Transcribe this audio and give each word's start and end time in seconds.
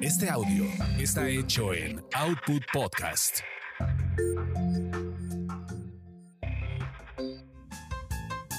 Este 0.00 0.30
audio 0.30 0.64
está 0.98 1.28
hecho 1.28 1.74
en 1.74 2.02
Output 2.14 2.62
Podcast. 2.72 3.40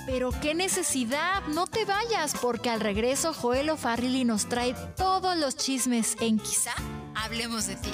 Pero 0.06 0.32
qué 0.42 0.56
necesidad, 0.56 1.48
no 1.48 1.68
te 1.68 1.86
vayas, 1.86 2.34
porque 2.42 2.70
al 2.70 2.82
regreso 2.82 3.34
Joel 3.34 3.70
O'Farrilly 3.70 4.26
nos 4.26 4.50
trae 4.50 4.76
todos 4.98 5.38
los 5.38 5.56
chismes 5.56 6.18
en 6.20 6.40
Quizá 6.40 6.74
hablemos 7.16 7.68
de 7.68 7.76
ti. 7.76 7.92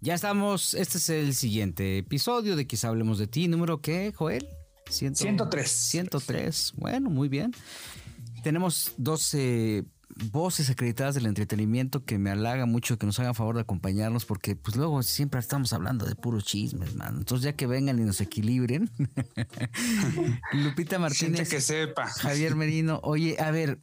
Ya 0.00 0.14
estamos, 0.14 0.74
este 0.74 0.98
es 0.98 1.08
el 1.08 1.34
siguiente 1.34 1.98
episodio 1.98 2.56
de 2.56 2.66
Quizá 2.66 2.88
hablemos 2.88 3.18
de 3.18 3.26
ti, 3.26 3.48
número 3.48 3.80
qué, 3.80 4.12
Joel? 4.14 4.48
103. 4.88 5.68
103, 5.70 6.74
bueno, 6.76 7.10
muy 7.10 7.28
bien. 7.28 7.52
Tenemos 8.42 8.92
12 8.98 9.84
voces 10.30 10.70
acreditadas 10.70 11.14
del 11.14 11.26
entretenimiento 11.26 12.04
que 12.04 12.18
me 12.18 12.30
halaga 12.30 12.66
mucho 12.66 12.98
que 12.98 13.06
nos 13.06 13.18
hagan 13.18 13.34
favor 13.34 13.56
de 13.56 13.62
acompañarnos 13.62 14.24
porque 14.24 14.54
pues 14.54 14.76
luego 14.76 15.02
siempre 15.02 15.40
estamos 15.40 15.72
hablando 15.72 16.06
de 16.06 16.14
puros 16.14 16.44
chismes, 16.44 16.94
man. 16.94 17.16
Entonces 17.18 17.44
ya 17.44 17.52
que 17.54 17.66
vengan 17.66 17.98
y 17.98 18.02
nos 18.02 18.20
equilibren. 18.20 18.90
Lupita 20.52 20.98
Martínez. 20.98 21.48
que 21.48 21.60
sepa. 21.60 22.06
Javier 22.06 22.54
Merino. 22.54 23.00
Oye, 23.02 23.36
a 23.40 23.50
ver, 23.50 23.80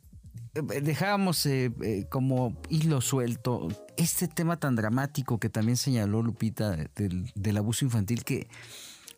dejábamos 0.53 1.45
eh, 1.45 1.71
eh, 1.81 2.05
como 2.09 2.57
hilo 2.69 3.01
suelto 3.01 3.67
este 3.97 4.27
tema 4.27 4.57
tan 4.57 4.75
dramático 4.75 5.39
que 5.39 5.49
también 5.49 5.77
señaló 5.77 6.21
Lupita 6.21 6.75
del, 6.95 7.31
del 7.35 7.57
abuso 7.57 7.85
infantil 7.85 8.23
que 8.23 8.47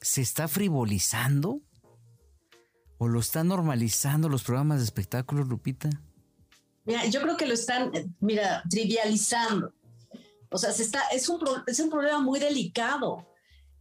se 0.02 0.22
está 0.22 0.48
frivolizando 0.48 1.62
o 2.98 3.08
lo 3.08 3.20
están 3.20 3.48
normalizando 3.48 4.30
los 4.30 4.44
programas 4.44 4.80
de 4.80 4.86
espectáculos, 4.86 5.48
Lupita. 5.48 5.90
Mira, 6.86 7.06
yo 7.06 7.22
creo 7.22 7.38
que 7.38 7.46
lo 7.46 7.54
están, 7.54 7.92
mira, 8.20 8.64
trivializando. 8.70 9.74
O 10.50 10.58
sea, 10.58 10.70
es, 11.12 11.30
un, 11.30 11.40
es 11.66 11.80
un 11.80 11.90
problema 11.90 12.20
muy 12.20 12.40
delicado. 12.40 13.28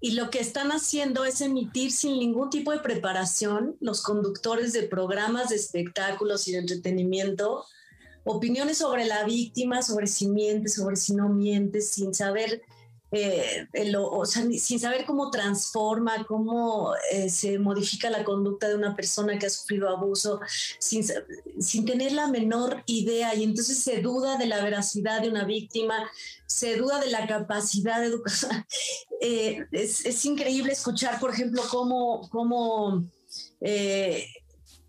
Y 0.01 0.13
lo 0.13 0.31
que 0.31 0.41
están 0.41 0.73
haciendo 0.73 1.25
es 1.25 1.41
emitir 1.41 1.93
sin 1.93 2.19
ningún 2.19 2.51
tipo 2.51 2.73
de 2.73 2.81
preparación 2.81 3.77
los 3.81 4.03
conductores 4.03 4.73
de 4.73 4.85
programas 4.85 5.51
de 5.51 5.57
espectáculos 5.57 6.49
y 6.49 6.53
de 6.53 6.59
entretenimiento 6.59 7.65
opiniones 8.25 8.79
sobre 8.79 9.05
la 9.05 9.25
víctima, 9.25 9.83
sobre 9.83 10.07
si 10.07 10.29
miente, 10.29 10.69
sobre 10.69 10.97
si 10.97 11.15
no 11.15 11.29
miente, 11.29 11.81
sin 11.81 12.15
saber 12.15 12.63
eh, 13.15 13.69
sin 14.59 14.81
saber 14.81 15.05
cómo 15.05 15.31
transforma, 15.31 16.25
cómo 16.27 16.95
eh, 17.11 17.29
se 17.29 17.59
modifica 17.59 18.09
la 18.09 18.25
conducta 18.25 18.69
de 18.69 18.75
una 18.75 18.97
persona 18.97 19.39
que 19.39 19.47
ha 19.47 19.51
sufrido 19.51 19.91
abuso, 19.91 20.41
sin, 20.79 21.05
sin 21.61 21.85
tener 21.85 22.13
la 22.13 22.29
menor 22.29 22.83
idea. 22.87 23.35
Y 23.35 23.45
entonces 23.45 23.79
se 23.79 24.01
duda 24.01 24.39
de 24.39 24.47
la 24.47 24.65
veracidad 24.65 25.21
de 25.21 25.29
una 25.29 25.45
víctima, 25.45 26.11
se 26.47 26.77
duda 26.77 27.01
de 27.01 27.11
la 27.11 27.27
capacidad 27.27 28.01
de 28.01 28.07
educación. 28.07 28.67
Eh, 29.25 29.65
es, 29.71 30.05
es, 30.05 30.25
increíble 30.25 30.73
escuchar, 30.73 31.21
por 31.21 31.31
ejemplo, 31.31 31.63
cómo... 31.71 32.29
cómo 32.29 33.05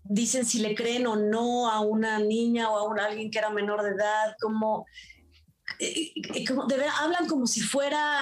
dicen 0.04 0.44
si 0.44 0.58
le 0.58 0.74
creen 0.74 1.06
o 1.06 1.16
no 1.16 1.70
a 1.70 1.80
una 1.80 2.18
niña 2.18 2.70
o 2.70 2.94
a 2.94 3.04
alguien 3.04 3.30
que 3.30 3.38
era 3.38 3.50
menor 3.50 3.82
de 3.82 3.90
edad, 3.90 4.36
eh, 4.38 4.86
como 6.46 6.66
de 6.66 6.76
hablan 7.00 7.26
como 7.26 7.46
si 7.46 7.60
fuera, 7.60 8.20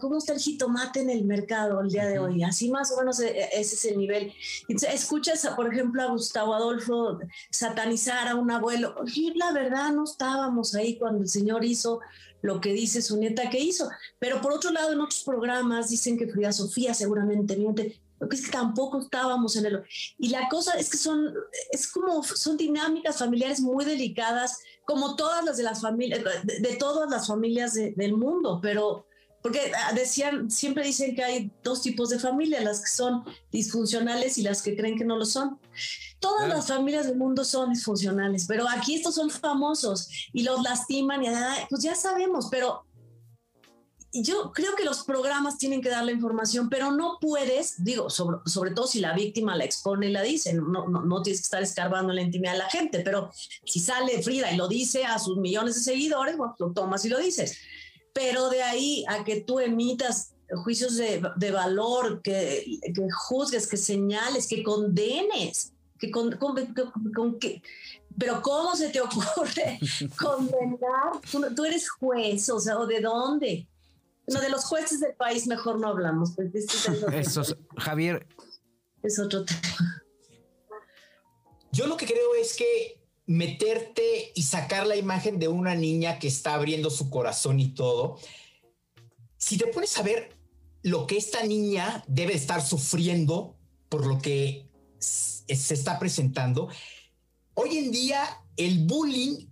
¿cómo 0.00 0.18
está 0.18 0.32
el 0.32 0.38
jitomate 0.38 1.00
en 1.00 1.10
el 1.10 1.24
mercado 1.24 1.80
el 1.80 1.90
día 1.90 2.06
de 2.06 2.18
hoy? 2.18 2.42
Así 2.42 2.70
más 2.70 2.92
o 2.92 2.98
menos 2.98 3.20
eh, 3.20 3.48
ese 3.52 3.74
es 3.74 3.84
el 3.86 3.98
nivel. 3.98 4.32
escuchas, 4.68 5.46
por 5.56 5.72
ejemplo, 5.72 6.02
a 6.02 6.06
Gustavo 6.06 6.54
Adolfo 6.54 7.18
satanizar 7.50 8.28
a 8.28 8.36
un 8.36 8.50
abuelo. 8.50 8.94
Y 9.14 9.34
la 9.36 9.52
verdad, 9.52 9.92
no 9.92 10.04
estábamos 10.04 10.74
ahí 10.74 10.98
cuando 10.98 11.22
el 11.22 11.28
señor 11.28 11.64
hizo 11.64 12.00
lo 12.42 12.60
que 12.60 12.72
dice 12.72 13.02
su 13.02 13.16
nieta 13.16 13.50
que 13.50 13.58
hizo. 13.58 13.88
Pero 14.18 14.40
por 14.40 14.52
otro 14.52 14.70
lado, 14.70 14.92
en 14.92 15.00
otros 15.00 15.22
programas 15.24 15.90
dicen 15.90 16.16
que 16.16 16.28
Frida 16.28 16.52
Sofía 16.52 16.94
seguramente 16.94 17.56
miente. 17.56 18.00
Lo 18.20 18.28
que 18.28 18.36
es 18.36 18.44
que 18.44 18.50
tampoco 18.50 19.00
estábamos 19.00 19.56
en 19.56 19.66
el... 19.66 19.82
Y 20.18 20.28
la 20.28 20.48
cosa 20.48 20.72
es 20.72 20.90
que 20.90 20.96
son, 20.96 21.32
es 21.70 21.88
como, 21.88 22.22
son 22.22 22.56
dinámicas 22.56 23.18
familiares 23.18 23.60
muy 23.60 23.84
delicadas, 23.84 24.58
como 24.84 25.16
todas 25.16 25.44
las 25.44 25.56
de 25.56 25.62
las 25.62 25.80
familias, 25.80 26.22
de, 26.44 26.76
todas 26.76 27.10
las 27.10 27.26
familias 27.26 27.74
del 27.74 28.14
mundo, 28.14 28.58
pero 28.62 29.06
porque 29.42 29.70
ah, 29.74 29.92
decían, 29.92 30.50
siempre 30.50 30.84
dicen 30.84 31.14
que 31.14 31.22
hay 31.22 31.50
dos 31.62 31.82
tipos 31.82 32.10
de 32.10 32.18
familias, 32.18 32.64
las 32.64 32.80
que 32.80 32.90
son 32.90 33.24
disfuncionales 33.52 34.36
y 34.36 34.42
las 34.42 34.62
que 34.62 34.76
creen 34.76 34.98
que 34.98 35.04
no 35.04 35.16
lo 35.16 35.24
son. 35.24 35.58
Todas 36.18 36.48
las 36.48 36.66
familias 36.66 37.06
del 37.06 37.16
mundo 37.16 37.44
son 37.44 37.72
disfuncionales, 37.72 38.46
pero 38.48 38.68
aquí 38.68 38.96
estos 38.96 39.14
son 39.14 39.30
famosos 39.30 40.08
y 40.32 40.42
los 40.42 40.60
lastiman 40.62 41.22
y 41.22 41.28
pues 41.70 41.82
ya 41.82 41.94
sabemos, 41.94 42.48
pero 42.50 42.84
yo 44.12 44.52
creo 44.52 44.74
que 44.74 44.84
los 44.84 45.02
programas 45.04 45.58
tienen 45.58 45.82
que 45.82 45.90
dar 45.90 46.04
la 46.04 46.12
información, 46.12 46.68
pero 46.70 46.92
no 46.92 47.18
puedes, 47.20 47.82
digo, 47.84 48.08
sobre, 48.08 48.38
sobre 48.46 48.70
todo 48.70 48.86
si 48.86 49.00
la 49.00 49.12
víctima 49.12 49.56
la 49.56 49.64
expone 49.64 50.08
y 50.08 50.12
la 50.12 50.22
dice, 50.22 50.54
no, 50.54 50.88
no, 50.88 51.02
no 51.02 51.22
tienes 51.22 51.40
que 51.40 51.44
estar 51.44 51.62
escarbando 51.62 52.12
la 52.12 52.22
intimidad 52.22 52.52
de 52.52 52.58
la 52.58 52.70
gente, 52.70 53.00
pero 53.00 53.30
si 53.64 53.80
sale 53.80 54.22
Frida 54.22 54.50
y 54.50 54.56
lo 54.56 54.68
dice 54.68 55.04
a 55.04 55.18
sus 55.18 55.36
millones 55.36 55.74
de 55.74 55.80
seguidores, 55.82 56.36
bueno, 56.36 56.56
lo 56.58 56.72
tomas 56.72 57.04
y 57.04 57.10
lo 57.10 57.18
dices. 57.18 57.58
Pero 58.14 58.48
de 58.48 58.62
ahí 58.62 59.04
a 59.08 59.24
que 59.24 59.42
tú 59.42 59.60
emitas 59.60 60.32
juicios 60.64 60.96
de, 60.96 61.22
de 61.36 61.50
valor, 61.50 62.22
que, 62.22 62.64
que, 62.82 63.08
juzgues, 63.28 63.66
que 63.66 63.76
señales, 63.76 64.48
que 64.48 64.62
condenes, 64.62 65.72
que 65.98 66.10
con, 66.10 66.32
con, 66.32 67.38
que, 67.38 67.62
pero 68.18 68.40
¿cómo 68.40 68.74
se 68.74 68.88
te 68.88 69.00
ocurre 69.00 69.78
condenar? 70.18 71.20
Tú, 71.30 71.44
tú, 71.54 71.64
eres 71.64 71.90
juez, 71.90 72.48
o 72.48 72.58
sea, 72.58 72.78
¿o 72.78 72.86
de 72.86 73.00
dónde? 73.00 73.68
No, 74.28 74.40
de 74.40 74.50
los 74.50 74.64
jueces 74.64 75.00
del 75.00 75.14
país 75.14 75.46
mejor 75.46 75.80
no 75.80 75.88
hablamos. 75.88 76.34
Pues, 76.36 76.52
Eso, 77.12 77.42
Javier. 77.76 78.26
Es 79.02 79.18
otro 79.18 79.44
tema. 79.44 80.04
Yo 81.72 81.86
lo 81.86 81.96
que 81.96 82.06
creo 82.06 82.34
es 82.34 82.56
que 82.56 82.98
meterte 83.26 84.32
y 84.34 84.42
sacar 84.42 84.86
la 84.86 84.96
imagen 84.96 85.38
de 85.38 85.48
una 85.48 85.74
niña 85.74 86.18
que 86.18 86.28
está 86.28 86.54
abriendo 86.54 86.88
su 86.88 87.10
corazón 87.10 87.60
y 87.60 87.74
todo, 87.74 88.18
si 89.36 89.58
te 89.58 89.66
pones 89.66 89.96
a 89.98 90.02
ver 90.02 90.34
lo 90.82 91.06
que 91.06 91.18
esta 91.18 91.44
niña 91.44 92.04
debe 92.08 92.34
estar 92.34 92.62
sufriendo 92.62 93.56
por 93.88 94.06
lo 94.06 94.18
que 94.18 94.70
se 94.98 95.74
está 95.74 95.98
presentando, 95.98 96.68
hoy 97.54 97.76
en 97.78 97.92
día 97.92 98.42
el 98.56 98.86
bullying, 98.86 99.46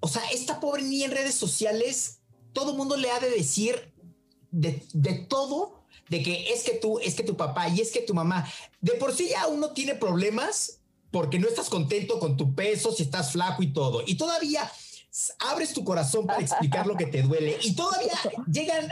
o 0.00 0.08
sea, 0.08 0.22
esta 0.32 0.58
pobre 0.58 0.82
niña 0.82 1.06
en 1.06 1.12
redes 1.12 1.34
sociales, 1.34 2.20
todo 2.52 2.72
el 2.72 2.76
mundo 2.76 2.96
le 2.96 3.10
ha 3.10 3.20
de 3.20 3.30
decir 3.30 3.93
de, 4.54 5.14
todo, 5.28 5.82
de 6.08 6.22
que 6.22 6.52
es 6.52 6.62
que 6.62 6.74
tú, 6.74 6.98
es 7.00 7.14
que 7.14 7.24
tu 7.24 7.36
papá 7.36 7.68
y 7.68 7.80
es 7.80 7.90
que 7.90 8.00
tu 8.00 8.14
mamá, 8.14 8.46
de 8.80 8.92
por 8.92 9.14
sí 9.14 9.28
ya 9.30 9.46
uno 9.48 9.70
tiene 9.70 9.94
problemas 9.94 10.78
porque 11.10 11.38
no 11.38 11.48
estás 11.48 11.68
contento 11.68 12.18
con 12.18 12.36
tu 12.36 12.54
peso, 12.54 12.92
si 12.92 13.02
estás 13.02 13.32
flaco 13.32 13.62
y 13.62 13.72
todo. 13.72 14.02
Y 14.06 14.16
todavía 14.16 14.70
abres 15.40 15.72
tu 15.72 15.84
corazón 15.84 16.26
para 16.26 16.40
explicar 16.40 16.86
lo 16.86 16.96
que 16.96 17.06
te 17.06 17.22
duele 17.22 17.58
y 17.62 17.74
todavía 17.74 18.12
llegan 18.50 18.88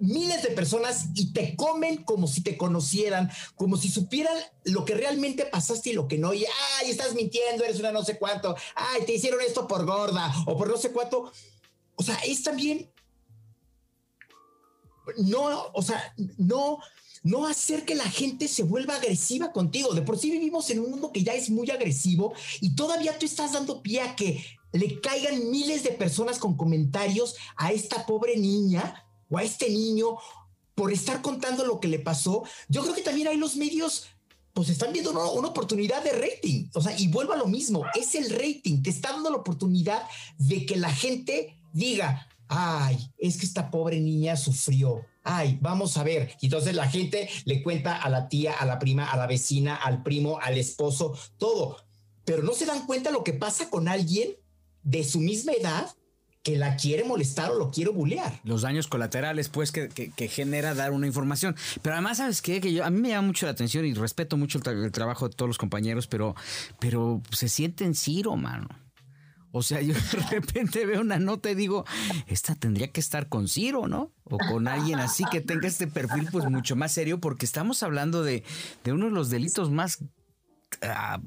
miles 0.00 0.42
de 0.42 0.50
personas 0.50 1.06
y 1.14 1.32
te 1.32 1.56
comen 1.56 2.04
como 2.04 2.26
si 2.28 2.42
te 2.42 2.56
conocieran, 2.56 3.30
como 3.56 3.76
si 3.76 3.88
supieran 3.88 4.36
lo 4.64 4.84
que 4.84 4.94
realmente 4.94 5.44
pasaste 5.44 5.90
y 5.90 5.92
lo 5.92 6.06
que 6.06 6.18
no. 6.18 6.34
Y 6.34 6.44
ay, 6.80 6.90
estás 6.90 7.14
mintiendo, 7.14 7.64
eres 7.64 7.80
una 7.80 7.92
no 7.92 8.04
sé 8.04 8.18
cuánto. 8.18 8.56
Ay, 8.74 9.04
te 9.04 9.14
hicieron 9.14 9.40
esto 9.40 9.66
por 9.66 9.86
gorda 9.86 10.32
o 10.46 10.56
por 10.56 10.68
no 10.68 10.76
sé 10.76 10.92
cuánto. 10.92 11.32
O 11.96 12.02
sea, 12.02 12.16
es 12.26 12.44
también 12.44 12.90
no, 15.16 15.70
o 15.72 15.82
sea, 15.82 16.14
no, 16.36 16.78
no 17.22 17.46
hacer 17.46 17.84
que 17.84 17.94
la 17.94 18.08
gente 18.08 18.48
se 18.48 18.62
vuelva 18.62 18.96
agresiva 18.96 19.52
contigo. 19.52 19.94
De 19.94 20.02
por 20.02 20.18
sí 20.18 20.30
vivimos 20.30 20.70
en 20.70 20.80
un 20.80 20.90
mundo 20.90 21.12
que 21.12 21.22
ya 21.22 21.32
es 21.32 21.50
muy 21.50 21.70
agresivo 21.70 22.34
y 22.60 22.74
todavía 22.74 23.18
tú 23.18 23.26
estás 23.26 23.52
dando 23.52 23.82
pie 23.82 24.02
a 24.02 24.16
que 24.16 24.44
le 24.72 25.00
caigan 25.00 25.50
miles 25.50 25.82
de 25.82 25.90
personas 25.90 26.38
con 26.38 26.56
comentarios 26.56 27.36
a 27.56 27.72
esta 27.72 28.06
pobre 28.06 28.36
niña 28.36 29.06
o 29.30 29.38
a 29.38 29.42
este 29.42 29.70
niño 29.70 30.18
por 30.74 30.92
estar 30.92 31.22
contando 31.22 31.64
lo 31.64 31.80
que 31.80 31.88
le 31.88 31.98
pasó. 31.98 32.44
Yo 32.68 32.82
creo 32.82 32.94
que 32.94 33.02
también 33.02 33.28
hay 33.28 33.36
los 33.36 33.56
medios 33.56 34.06
pues 34.52 34.70
están 34.70 34.92
viendo 34.92 35.12
una, 35.12 35.24
una, 35.30 35.48
oportunidad 35.48 36.02
de 36.02 36.10
rating. 36.10 36.68
O 36.74 36.80
sea, 36.80 36.98
y 36.98 37.06
vuelvo 37.06 37.32
a 37.32 37.36
lo 37.36 37.46
mismo, 37.46 37.84
es 37.94 38.16
el 38.16 38.28
rating, 38.28 38.82
te 38.82 38.90
está 38.90 39.12
dando 39.12 39.30
la 39.30 39.36
oportunidad 39.36 40.02
de 40.36 40.66
que 40.66 40.74
la 40.74 40.92
gente 40.92 41.56
diga, 41.72 42.28
ay, 42.48 43.12
es 43.18 43.36
que 43.36 43.46
esta 43.46 43.70
pobre 43.70 44.00
niña 44.00 44.36
sufrió. 44.36 45.04
Ay, 45.22 45.58
vamos 45.60 45.96
a 45.96 46.02
ver. 46.02 46.30
Y 46.40 46.46
entonces 46.46 46.74
la 46.74 46.88
gente 46.88 47.28
le 47.44 47.62
cuenta 47.62 47.96
a 47.96 48.08
la 48.08 48.28
tía, 48.28 48.54
a 48.54 48.64
la 48.64 48.78
prima, 48.78 49.04
a 49.10 49.16
la 49.16 49.26
vecina, 49.26 49.76
al 49.76 50.02
primo, 50.02 50.38
al 50.40 50.56
esposo, 50.56 51.16
todo. 51.36 51.76
Pero 52.24 52.42
no 52.42 52.52
se 52.52 52.66
dan 52.66 52.86
cuenta 52.86 53.10
lo 53.10 53.24
que 53.24 53.34
pasa 53.34 53.68
con 53.70 53.88
alguien 53.88 54.36
de 54.82 55.04
su 55.04 55.20
misma 55.20 55.52
edad 55.52 55.94
que 56.42 56.56
la 56.56 56.76
quiere 56.76 57.04
molestar 57.04 57.50
o 57.50 57.58
lo 57.58 57.70
quiere 57.70 57.90
bulear. 57.90 58.40
Los 58.44 58.62
daños 58.62 58.86
colaterales, 58.86 59.50
pues, 59.50 59.70
que, 59.70 59.88
genera 60.28 60.74
dar 60.74 60.92
una 60.92 61.06
información. 61.06 61.54
Pero 61.82 61.94
además, 61.94 62.18
¿sabes 62.18 62.40
qué? 62.40 62.60
Que 62.60 62.72
yo, 62.72 62.84
a 62.84 62.90
mí 62.90 63.00
me 63.00 63.10
llama 63.10 63.26
mucho 63.26 63.44
la 63.44 63.52
atención 63.52 63.84
y 63.84 63.92
respeto 63.92 64.38
mucho 64.38 64.58
el, 64.64 64.92
trabajo 64.92 65.28
de 65.28 65.34
todos 65.34 65.48
los 65.48 65.58
compañeros, 65.58 66.06
pero, 66.06 66.34
pero 66.78 67.20
se 67.32 67.50
sienten 67.50 67.94
Ciro, 67.94 68.34
mano. 68.36 68.68
O 69.52 69.62
sea, 69.62 69.80
yo 69.80 69.94
de 69.94 70.20
repente 70.30 70.86
veo 70.86 71.00
una 71.00 71.18
nota 71.18 71.50
y 71.50 71.54
digo, 71.54 71.84
esta 72.26 72.54
tendría 72.54 72.88
que 72.88 73.00
estar 73.00 73.28
con 73.28 73.48
Ciro, 73.48 73.88
¿no? 73.88 74.12
O 74.24 74.38
con 74.38 74.68
alguien 74.68 74.98
así 74.98 75.24
que 75.30 75.40
tenga 75.40 75.68
este 75.68 75.86
perfil 75.86 76.28
pues 76.30 76.48
mucho 76.50 76.76
más 76.76 76.92
serio, 76.92 77.18
porque 77.18 77.46
estamos 77.46 77.82
hablando 77.82 78.22
de, 78.22 78.44
de 78.84 78.92
uno 78.92 79.06
de 79.06 79.12
los 79.12 79.30
delitos 79.30 79.70
más 79.70 80.04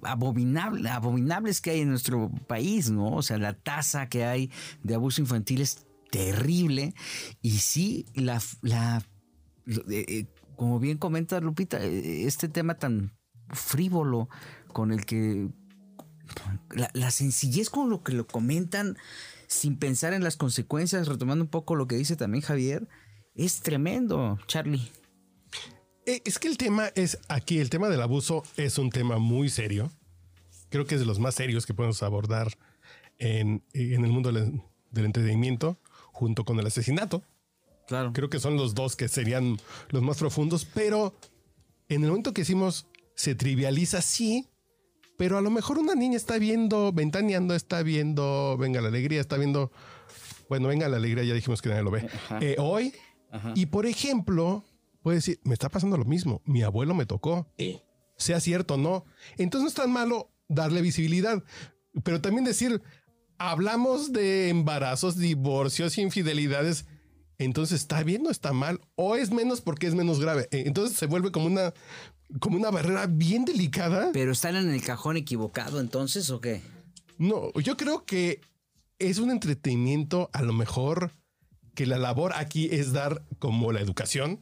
abominable, 0.04 0.90
abominables 0.90 1.62
que 1.62 1.72
hay 1.72 1.82
en 1.82 1.90
nuestro 1.90 2.32
país, 2.48 2.90
¿no? 2.90 3.14
O 3.14 3.22
sea, 3.22 3.38
la 3.38 3.54
tasa 3.54 4.08
que 4.08 4.26
hay 4.26 4.52
de 4.84 4.96
abuso 4.96 5.22
infantil 5.22 5.62
es 5.62 5.86
terrible. 6.12 6.94
Y 7.42 7.58
sí, 7.60 8.06
la, 8.14 8.42
la 8.62 9.04
eh, 9.68 10.06
eh, 10.08 10.26
como 10.56 10.80
bien 10.80 10.98
comenta 10.98 11.40
Lupita, 11.40 11.84
eh, 11.84 12.26
este 12.26 12.48
tema 12.48 12.76
tan 12.76 13.14
frívolo 13.50 14.30
con 14.68 14.92
el 14.92 15.06
que 15.06 15.50
la, 16.94 17.12
sencillez 17.12 17.70
con 17.70 17.90
lo 17.90 18.04
que 18.04 18.14
lo 18.14 18.28
comentan 18.28 18.98
sin 19.48 19.78
pensar 19.78 20.14
en 20.14 20.24
las 20.24 20.38
consecuencias, 20.38 21.08
retomando 21.08 21.44
un 21.44 21.50
poco 21.50 21.76
lo 21.76 21.88
que 21.88 21.96
dice 21.96 22.16
también 22.16 22.42
Javier, 22.42 22.88
es 23.36 23.62
tremendo, 23.62 24.40
Charlie. 24.48 24.92
Eh, 26.06 26.22
es 26.26 26.40
que 26.40 26.48
el 26.48 26.58
tema 26.58 26.88
es 26.96 27.20
aquí, 27.28 27.60
el 27.60 27.70
tema 27.70 27.90
del 27.90 28.02
abuso 28.02 28.44
es 28.58 28.78
un 28.78 28.90
tema 28.90 29.18
muy 29.18 29.50
serio. 29.50 29.92
Creo 30.70 30.86
que 30.86 30.96
es 30.96 31.02
de 31.02 31.08
los 31.08 31.20
más 31.20 31.36
serios 31.36 31.66
que 31.66 31.74
podemos 31.74 32.02
abordar 32.02 32.58
en, 33.20 33.64
el 33.74 34.00
mundo 34.08 34.32
del, 34.32 34.62
entretenimiento, 35.06 35.78
junto 36.12 36.44
con 36.44 36.60
el 36.60 36.68
asesinato. 36.68 37.24
Claro. 37.88 38.14
Creo 38.14 38.30
que 38.30 38.40
son 38.40 38.56
los 38.56 38.74
dos 38.74 38.96
que 38.96 39.08
serían 39.08 39.58
los 39.90 40.02
más 40.02 40.18
profundos, 40.18 40.66
pero 40.66 41.14
en 41.90 42.04
el 42.04 42.10
momento 42.10 42.34
que 42.34 42.42
decimos 42.42 42.88
se 43.16 43.36
trivializa, 43.36 44.02
sí, 44.02 44.48
pero 45.22 45.38
a 45.38 45.42
lo 45.42 45.52
mejor 45.52 45.78
una 45.78 45.94
niña 45.94 46.18
está 46.18 46.40
viendo, 46.40 46.92
ventaneando, 46.92 47.54
está 47.54 47.84
viendo, 47.84 48.58
venga 48.58 48.82
la 48.82 48.88
alegría, 48.88 49.22
está 49.22 49.38
viendo, 49.38 49.72
bueno, 50.50 50.68
venga 50.68 50.90
la 50.90 50.98
alegría, 50.98 51.24
ya 51.24 51.36
dijimos 51.36 51.62
que 51.62 51.70
nadie 51.70 51.84
lo 51.84 51.92
ve, 51.92 52.10
eh, 52.42 52.56
hoy. 52.58 52.92
Y 53.54 53.68
por 53.68 53.86
ejemplo, 53.86 54.66
puede 55.04 55.18
decir, 55.18 55.40
me 55.44 55.54
está 55.54 55.70
pasando 55.70 55.96
lo 55.96 56.06
mismo, 56.06 56.42
mi 56.44 56.64
abuelo 56.64 56.96
me 56.96 57.06
tocó. 57.06 57.46
Sea 58.18 58.40
cierto 58.40 58.74
o 58.74 58.78
no. 58.78 59.06
Entonces 59.38 59.62
no 59.62 59.68
es 59.68 59.76
tan 59.76 59.92
malo 59.92 60.32
darle 60.48 60.82
visibilidad, 60.82 61.44
pero 62.04 62.20
también 62.20 62.44
decir, 62.44 62.82
hablamos 63.38 64.14
de 64.14 64.50
embarazos, 64.50 65.18
divorcios, 65.18 66.00
infidelidades. 66.00 66.88
Entonces, 67.38 67.82
¿está 67.82 68.02
bien 68.02 68.26
o 68.26 68.32
está 68.32 68.54
mal? 68.54 68.82
¿O 68.96 69.16
es 69.16 69.30
menos 69.30 69.62
porque 69.62 69.86
es 69.86 69.94
menos 69.94 70.20
grave? 70.20 70.48
E, 70.50 70.64
entonces 70.66 70.98
se 70.98 71.06
vuelve 71.06 71.32
como 71.32 71.46
una, 71.46 71.76
como 72.40 72.58
una 72.58 72.72
barrera 72.72 73.08
bien 73.08 73.46
delicada. 73.46 74.12
¿Pero 74.14 74.32
están 74.32 74.56
en 74.56 74.70
el 74.70 74.82
cajón 74.82 75.18
equivocado 75.18 75.80
entonces 75.80 76.30
o 76.30 76.40
qué? 76.40 76.62
No, 77.18 77.52
yo 77.54 77.78
creo 77.78 78.06
que 78.06 78.42
es 79.00 79.18
un 79.18 79.32
entretenimiento 79.32 80.30
a 80.34 80.42
lo 80.42 80.54
mejor 80.54 81.12
que 81.76 81.86
la 81.86 81.98
labor 81.98 82.34
aquí 82.36 82.70
es 82.72 82.94
dar 82.94 83.24
como 83.40 83.72
la 83.72 83.82
educación, 83.82 84.40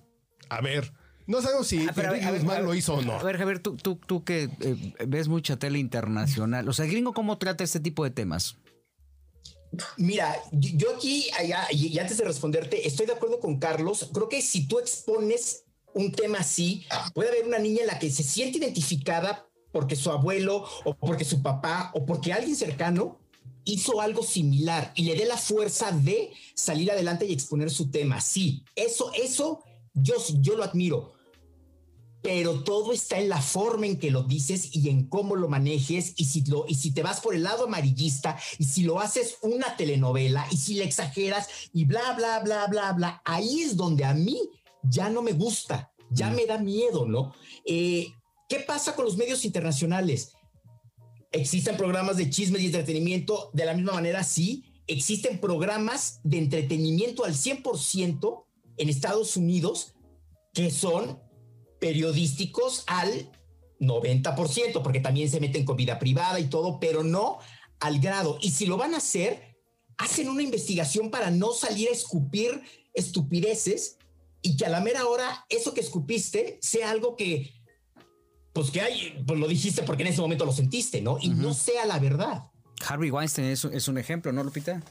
a 0.49 0.61
ver, 0.61 0.93
no 1.27 1.41
sabemos 1.41 1.67
si 1.67 1.87
ah, 1.87 2.59
lo 2.59 2.73
hizo 2.73 2.95
o 2.95 3.01
no. 3.03 3.13
A 3.13 3.23
ver, 3.23 3.37
Javier, 3.37 3.59
tú, 3.59 3.75
tú, 3.75 3.97
tú 3.97 4.23
que 4.23 4.49
eh, 4.61 4.95
ves 5.07 5.27
mucha 5.27 5.57
tele 5.57 5.77
internacional, 5.77 6.67
o 6.67 6.73
sea, 6.73 6.87
gringo, 6.87 7.13
¿cómo 7.13 7.37
trata 7.37 7.63
este 7.63 7.79
tipo 7.79 8.03
de 8.03 8.09
temas? 8.09 8.57
Mira, 9.97 10.35
yo 10.51 10.95
aquí, 10.95 11.27
allá, 11.37 11.67
y 11.71 11.99
antes 11.99 12.17
de 12.17 12.23
responderte, 12.23 12.87
estoy 12.87 13.05
de 13.05 13.13
acuerdo 13.13 13.39
con 13.39 13.59
Carlos. 13.59 14.09
Creo 14.11 14.27
que 14.27 14.41
si 14.41 14.67
tú 14.67 14.79
expones 14.79 15.65
un 15.93 16.11
tema 16.11 16.39
así, 16.39 16.85
puede 17.13 17.29
haber 17.29 17.45
una 17.45 17.59
niña 17.59 17.81
en 17.81 17.87
la 17.87 17.99
que 17.99 18.09
se 18.11 18.23
siente 18.23 18.57
identificada 18.57 19.47
porque 19.71 19.95
su 19.95 20.09
abuelo 20.09 20.65
o 20.85 20.95
porque 20.95 21.25
su 21.25 21.41
papá 21.41 21.91
o 21.93 22.05
porque 22.05 22.33
alguien 22.33 22.55
cercano 22.55 23.19
hizo 23.65 24.01
algo 24.01 24.23
similar 24.23 24.91
y 24.95 25.03
le 25.03 25.15
dé 25.15 25.25
la 25.25 25.37
fuerza 25.37 25.91
de 25.91 26.31
salir 26.55 26.91
adelante 26.91 27.25
y 27.25 27.33
exponer 27.33 27.69
su 27.69 27.91
tema. 27.91 28.19
Sí, 28.21 28.63
eso, 28.75 29.11
eso 29.13 29.63
yo, 29.93 30.15
yo 30.39 30.55
lo 30.55 30.63
admiro, 30.63 31.13
pero 32.21 32.63
todo 32.63 32.91
está 32.91 33.19
en 33.19 33.29
la 33.29 33.41
forma 33.41 33.85
en 33.85 33.97
que 33.97 34.11
lo 34.11 34.23
dices 34.23 34.75
y 34.75 34.89
en 34.89 35.07
cómo 35.07 35.35
lo 35.35 35.47
manejes 35.47 36.13
y 36.17 36.25
si, 36.25 36.43
lo, 36.45 36.65
y 36.67 36.75
si 36.75 36.91
te 36.91 37.03
vas 37.03 37.21
por 37.21 37.35
el 37.35 37.43
lado 37.43 37.65
amarillista 37.65 38.37
y 38.57 38.65
si 38.65 38.83
lo 38.83 38.99
haces 38.99 39.37
una 39.41 39.75
telenovela 39.77 40.47
y 40.51 40.57
si 40.57 40.73
le 40.75 40.83
exageras 40.83 41.47
y 41.71 41.85
bla, 41.85 42.13
bla, 42.13 42.39
bla, 42.39 42.67
bla, 42.67 42.93
bla, 42.93 43.21
ahí 43.23 43.61
es 43.61 43.77
donde 43.77 44.03
a 44.03 44.13
mí 44.13 44.49
ya 44.83 45.09
no 45.09 45.21
me 45.21 45.33
gusta, 45.33 45.91
ya 46.09 46.29
mm. 46.29 46.35
me 46.35 46.45
da 46.45 46.57
miedo, 46.57 47.05
¿no? 47.05 47.33
Eh, 47.65 48.07
¿Qué 48.47 48.59
pasa 48.61 48.95
con 48.95 49.05
los 49.05 49.17
medios 49.17 49.45
internacionales? 49.45 50.33
¿Existen 51.31 51.77
programas 51.77 52.17
de 52.17 52.29
chismes 52.29 52.61
y 52.61 52.67
entretenimiento 52.67 53.51
de 53.53 53.65
la 53.65 53.75
misma 53.75 53.93
manera? 53.93 54.23
Sí. 54.23 54.65
¿Existen 54.87 55.39
programas 55.39 56.19
de 56.23 56.39
entretenimiento 56.39 57.23
al 57.23 57.35
100%? 57.35 58.45
en 58.79 58.89
Estados 58.89 59.37
Unidos 59.37 59.93
que 60.53 60.71
son 60.71 61.19
periodísticos 61.79 62.83
al 62.87 63.31
90%, 63.79 64.81
porque 64.81 64.99
también 64.99 65.29
se 65.29 65.39
meten 65.39 65.63
con 65.63 65.75
vida 65.75 65.99
privada 65.99 66.39
y 66.39 66.49
todo, 66.49 66.79
pero 66.79 67.03
no 67.03 67.37
al 67.79 67.99
grado. 67.99 68.39
Y 68.41 68.51
si 68.51 68.65
lo 68.65 68.77
van 68.77 68.93
a 68.93 68.97
hacer, 68.97 69.57
hacen 69.97 70.27
una 70.27 70.43
investigación 70.43 71.11
para 71.11 71.29
no 71.29 71.51
salir 71.51 71.89
a 71.89 71.93
escupir 71.93 72.61
estupideces 72.93 73.97
y 74.41 74.57
que 74.57 74.65
a 74.65 74.69
la 74.69 74.81
mera 74.81 75.05
hora 75.07 75.45
eso 75.49 75.73
que 75.73 75.81
escupiste 75.81 76.59
sea 76.61 76.89
algo 76.89 77.15
que, 77.15 77.53
pues 78.53 78.71
que 78.71 78.81
hay, 78.81 79.23
pues 79.25 79.39
lo 79.39 79.47
dijiste 79.47 79.83
porque 79.83 80.03
en 80.03 80.09
ese 80.09 80.21
momento 80.21 80.45
lo 80.45 80.53
sentiste, 80.53 81.01
¿no? 81.01 81.17
Y 81.19 81.29
no 81.29 81.53
sea 81.53 81.85
la 81.85 81.99
verdad. 81.99 82.43
Harvey 82.87 83.11
Weinstein 83.11 83.49
es, 83.49 83.65
es 83.65 83.87
un 83.87 83.97
ejemplo, 83.97 84.31
¿no, 84.31 84.43
Lupita? 84.43 84.81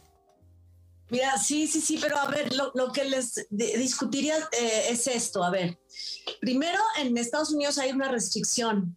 Mira, 1.11 1.39
sí, 1.39 1.67
sí, 1.67 1.81
sí, 1.81 1.99
pero 2.01 2.19
a 2.19 2.29
ver, 2.29 2.53
lo, 2.55 2.93
que 2.93 3.05
les 3.05 3.47
discutiría 3.51 4.37
eh, 4.53 4.89
es 4.91 5.07
esto. 5.07 5.43
A 5.43 5.51
ver, 5.51 5.79
primero 6.41 6.79
en 6.99 7.17
Estados 7.17 7.51
Unidos 7.51 7.79
hay 7.79 7.93
una 7.93 8.11
restricción 8.11 8.97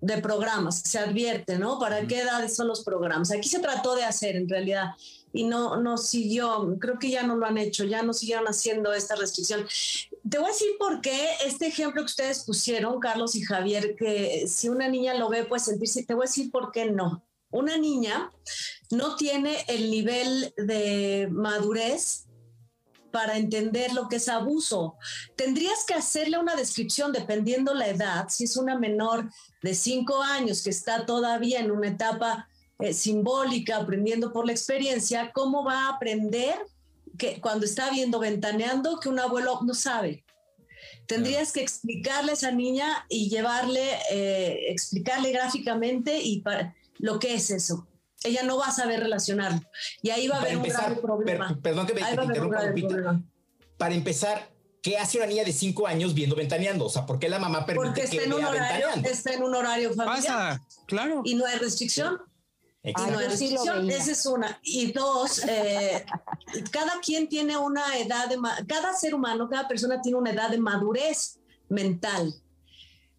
de 0.00 0.18
programas, 0.18 0.80
se 0.80 0.98
advierte, 0.98 1.58
¿no? 1.58 1.80
¿Para 1.80 2.06
qué 2.06 2.20
edades 2.20 2.54
son 2.54 2.68
los 2.68 2.84
programas? 2.84 3.32
Aquí 3.32 3.48
se 3.48 3.58
trató 3.58 3.96
de 3.96 4.04
hacer 4.04 4.36
en 4.36 4.48
realidad 4.48 4.90
y 5.34 5.42
no, 5.42 5.76
no 5.80 5.98
siguió, 5.98 6.78
creo 6.78 6.96
que 6.98 7.10
ya 7.10 7.24
no 7.24 7.34
lo 7.34 7.44
han 7.44 7.58
hecho, 7.58 7.82
ya 7.84 8.02
no 8.02 8.12
siguieron 8.12 8.46
haciendo 8.46 8.94
esta 8.94 9.16
restricción. 9.16 9.66
Te 10.30 10.38
voy 10.38 10.46
a 10.46 10.52
decir 10.52 10.70
por 10.78 11.00
qué 11.00 11.28
este 11.44 11.66
ejemplo 11.66 12.02
que 12.02 12.06
ustedes 12.06 12.44
pusieron, 12.44 13.00
Carlos 13.00 13.34
y 13.34 13.42
Javier, 13.42 13.96
que 13.96 14.46
si 14.46 14.68
una 14.68 14.88
niña 14.88 15.12
lo 15.14 15.28
ve, 15.28 15.44
pues 15.44 15.64
sentirse, 15.64 16.04
te 16.04 16.14
voy 16.14 16.26
a 16.26 16.30
decir 16.30 16.52
por 16.52 16.70
qué 16.70 16.86
no. 16.86 17.24
Una 17.50 17.76
niña 17.76 18.30
no 18.92 19.16
tiene 19.16 19.64
el 19.66 19.90
nivel 19.90 20.54
de 20.56 21.28
madurez 21.32 22.26
para 23.10 23.36
entender 23.36 23.92
lo 23.92 24.08
que 24.08 24.16
es 24.16 24.28
abuso. 24.28 24.94
Tendrías 25.34 25.84
que 25.84 25.94
hacerle 25.94 26.38
una 26.38 26.54
descripción 26.54 27.10
dependiendo 27.10 27.74
la 27.74 27.88
edad, 27.88 28.28
si 28.28 28.44
es 28.44 28.56
una 28.56 28.78
menor 28.78 29.28
de 29.62 29.74
cinco 29.74 30.22
años 30.22 30.62
que 30.62 30.70
está 30.70 31.06
todavía 31.06 31.58
en 31.58 31.72
una 31.72 31.88
etapa 31.88 32.48
eh, 32.78 32.92
simbólica, 32.92 33.76
aprendiendo 33.76 34.32
por 34.32 34.46
la 34.46 34.52
experiencia, 34.52 35.30
¿cómo 35.32 35.64
va 35.64 35.86
a 35.86 35.94
aprender 35.96 36.56
que 37.18 37.40
cuando 37.40 37.64
está 37.64 37.90
viendo 37.90 38.18
ventaneando 38.18 38.98
que 39.00 39.08
un 39.08 39.20
abuelo 39.20 39.60
no 39.64 39.74
sabe? 39.74 40.24
Tendrías 41.06 41.52
que 41.52 41.60
explicarle 41.60 42.30
a 42.30 42.34
esa 42.34 42.50
niña 42.50 43.06
y 43.08 43.28
llevarle, 43.28 43.98
eh, 44.10 44.70
explicarle 44.70 45.32
gráficamente 45.32 46.20
y 46.22 46.40
para, 46.40 46.74
lo 46.98 47.18
que 47.18 47.34
es 47.34 47.50
eso 47.50 47.86
ella 48.24 48.42
no 48.42 48.58
va 48.58 48.66
a 48.66 48.72
saber 48.72 49.00
relacionarlo. 49.00 49.60
Y 50.02 50.10
ahí 50.10 50.26
va 50.26 50.36
a 50.36 50.40
haber 50.40 50.56
un 50.56 50.62
grave 50.64 50.96
problema. 50.96 51.58
perdón 51.62 51.86
que 51.86 51.94
me, 51.94 52.00
interrumpa, 52.00 53.20
Para 53.76 53.94
empezar, 53.94 54.50
¿qué 54.82 54.98
hace 54.98 55.18
una 55.18 55.26
niña 55.26 55.44
de 55.44 55.52
cinco 55.52 55.86
años 55.86 56.14
viendo 56.14 56.34
ventaneando? 56.34 56.86
O 56.86 56.88
sea, 56.88 57.06
¿por 57.06 57.18
qué 57.18 57.28
la 57.28 57.38
mamá 57.38 57.66
permite 57.66 57.86
Porque 57.86 58.02
está, 58.02 58.22
en 58.22 58.32
un 58.32 58.44
horario, 58.44 58.88
está 59.04 59.34
en 59.34 59.42
un 59.42 59.54
horario 59.54 59.92
familiar. 59.92 60.60
claro. 60.86 61.20
Y 61.24 61.34
no 61.34 61.44
hay 61.46 61.58
restricción. 61.58 62.18
Y 62.84 62.92
no 62.92 63.18
esa 63.18 64.12
es 64.12 64.26
una. 64.26 64.58
Y 64.62 64.92
dos, 64.92 65.38
eh, 65.48 66.04
cada 66.70 67.00
quien 67.00 67.28
tiene 67.30 67.56
una 67.56 67.96
edad 67.96 68.28
de, 68.28 68.36
cada 68.66 68.94
ser 68.94 69.14
humano, 69.14 69.48
cada 69.48 69.66
persona 69.66 70.02
tiene 70.02 70.18
una 70.18 70.30
edad 70.30 70.50
de 70.50 70.58
madurez 70.58 71.38
mental. 71.70 72.34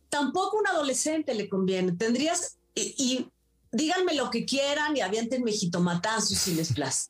Tampoco 0.10 0.58
un 0.58 0.68
adolescente 0.68 1.34
le 1.34 1.50
conviene. 1.50 1.94
Tendrías, 1.94 2.60
y 2.76 3.28
díganme 3.72 4.14
lo 4.14 4.30
que 4.30 4.46
quieran 4.46 4.96
y 4.96 5.02
avientenme 5.02 5.52
jitomatazos 5.52 6.38
si 6.38 6.54
les 6.54 6.72
place. 6.72 7.08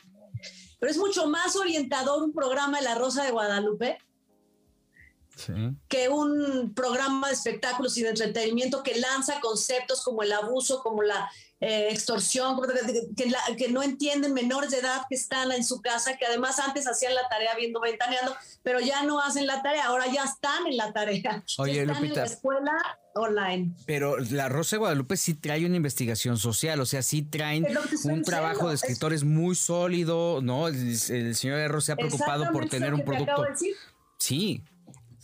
Pero 0.79 0.91
es 0.91 0.97
mucho 0.97 1.27
más 1.27 1.57
orientador 1.57 2.24
un 2.24 2.31
programa 2.31 2.77
de 2.77 2.85
La 2.85 2.95
Rosa 2.95 3.25
de 3.25 3.31
Guadalupe 3.31 3.97
que 5.89 6.07
un 6.07 6.74
programa 6.74 7.27
de 7.27 7.33
espectáculos 7.33 7.97
y 7.97 8.03
de 8.03 8.09
entretenimiento 8.09 8.83
que 8.83 8.97
lanza 8.97 9.41
conceptos 9.41 10.01
como 10.01 10.24
el 10.24 10.31
abuso, 10.31 10.81
como 10.81 11.03
la 11.03 11.29
eh, 11.62 11.88
extorsión, 11.89 12.59
que, 13.57 13.69
no 13.69 13.81
entienden 13.81 14.33
menores 14.33 14.71
de 14.71 14.79
edad 14.79 15.03
que 15.07 15.15
están 15.15 15.51
en 15.53 15.63
su 15.63 15.81
casa, 15.81 16.17
que 16.17 16.25
además 16.25 16.59
antes 16.59 16.85
hacían 16.85 17.15
la 17.15 17.27
tarea 17.29 17.55
viendo 17.55 17.79
ventaneando, 17.79 18.35
pero 18.62 18.81
ya 18.81 19.03
no 19.03 19.21
hacen 19.21 19.47
la 19.47 19.63
tarea, 19.63 19.85
ahora 19.85 20.05
ya 20.07 20.25
están 20.25 20.67
en 20.67 20.75
la 20.75 20.91
tarea. 20.91 21.43
Oye, 21.57 21.81
están 21.81 21.95
Lupita, 21.95 22.13
en 22.13 22.19
la 22.19 22.25
escuela 22.25 23.00
online. 23.15 23.74
Pero 23.85 24.17
la 24.17 24.50
Rosa 24.50 24.75
de 24.75 24.79
Guadalupe 24.79 25.15
sí 25.15 25.33
trae 25.33 25.65
una 25.65 25.77
investigación 25.77 26.38
social, 26.38 26.81
o 26.81 26.85
sea, 26.85 27.01
sí 27.01 27.21
traen 27.21 27.65
un 28.03 28.21
trabajo 28.24 28.67
de 28.67 28.75
escritores 28.75 29.24
muy 29.24 29.55
sólido, 29.55 30.41
¿no? 30.41 30.67
El, 30.67 30.97
señor 30.97 31.59
Erro 31.59 31.79
se 31.79 31.93
ha 31.93 31.95
preocupado 31.95 32.51
por 32.51 32.67
tener 32.67 32.93
un 32.93 33.05
producto. 33.05 33.45
Sí, 34.17 34.62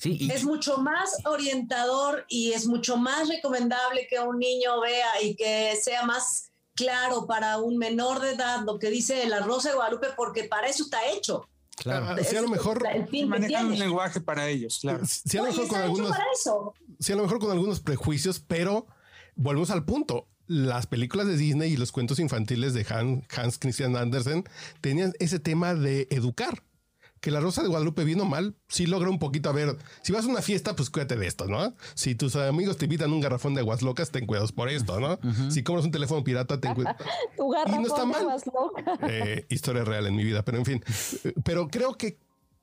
es 0.03 0.43
mucho 0.43 0.77
más 0.77 1.17
orientador 1.25 2.25
y 2.27 2.53
es 2.53 2.67
mucho 2.67 2.97
más 2.97 3.29
recomendable 3.29 4.07
que 4.09 4.19
un 4.19 4.39
niño 4.39 4.79
vea 4.81 5.21
y 5.21 5.35
que 5.35 5.77
sea 5.81 6.05
más 6.05 6.51
claro 6.75 7.27
para 7.27 7.57
un 7.57 7.77
menor 7.77 8.21
de 8.21 8.31
edad 8.31 8.63
lo 8.65 8.79
que 8.79 8.89
dice 8.89 9.27
la 9.27 9.41
Rosa 9.41 9.69
de 9.69 9.75
Guadalupe, 9.75 10.07
porque 10.15 10.45
para 10.45 10.67
eso 10.67 10.83
está 10.83 11.07
hecho. 11.09 11.47
Claro. 11.75 12.23
Si 12.23 12.35
a 12.35 12.41
lo 12.41 12.49
mejor 12.49 12.83
manejan 13.27 13.67
un 13.67 13.79
lenguaje 13.79 14.21
para 14.21 14.47
ellos, 14.49 14.79
claro. 14.81 15.03
Si 15.05 15.37
a 15.37 15.41
lo 15.41 15.47
mejor 15.49 15.67
con 15.67 15.81
algunos, 15.81 16.11
a 16.11 17.15
lo 17.15 17.23
mejor 17.23 17.39
con 17.39 17.51
algunos 17.51 17.79
prejuicios, 17.79 18.39
pero 18.39 18.87
volvemos 19.35 19.71
al 19.71 19.85
punto. 19.85 20.27
Las 20.47 20.85
películas 20.85 21.27
de 21.27 21.37
Disney 21.37 21.71
y 21.71 21.77
los 21.77 21.91
cuentos 21.91 22.19
infantiles 22.19 22.73
de 22.73 22.85
Hans 22.89 23.57
Christian 23.57 23.95
Andersen 23.95 24.43
tenían 24.81 25.13
ese 25.19 25.39
tema 25.39 25.73
de 25.73 26.07
educar 26.11 26.63
que 27.21 27.29
la 27.29 27.39
Rosa 27.39 27.61
de 27.61 27.67
Guadalupe 27.69 28.03
vino 28.03 28.25
mal, 28.25 28.55
sí 28.67 28.87
logra 28.87 29.09
un 29.09 29.19
poquito 29.19 29.49
a 29.49 29.53
ver. 29.53 29.77
Si 30.01 30.11
vas 30.11 30.25
a 30.25 30.27
una 30.27 30.41
fiesta, 30.41 30.75
pues 30.75 30.89
cuídate 30.89 31.15
de 31.15 31.27
esto, 31.27 31.45
¿no? 31.45 31.75
Si 31.93 32.15
tus 32.15 32.35
amigos 32.35 32.77
te 32.77 32.85
invitan 32.85 33.13
un 33.13 33.21
garrafón 33.21 33.53
de 33.53 33.61
aguas 33.61 33.83
locas, 33.83 34.09
ten 34.09 34.25
cuidados 34.25 34.51
por 34.51 34.69
esto, 34.69 34.99
¿no? 34.99 35.19
Si 35.49 35.63
compras 35.63 35.85
un 35.85 35.91
teléfono 35.91 36.23
pirata, 36.23 36.59
ten 36.59 36.73
cuidado. 36.73 36.97
tu 37.37 37.49
garrafón 37.49 37.83
no 37.83 37.95
de 37.95 38.01
aguas 38.17 38.43
locas. 38.47 38.99
Eh, 39.07 39.45
historia 39.49 39.83
real 39.83 40.07
en 40.07 40.15
mi 40.15 40.23
vida, 40.23 40.43
pero 40.43 40.57
en 40.57 40.65
fin. 40.65 40.83
Pero 41.45 41.67
creo 41.67 41.95
que, 41.95 42.17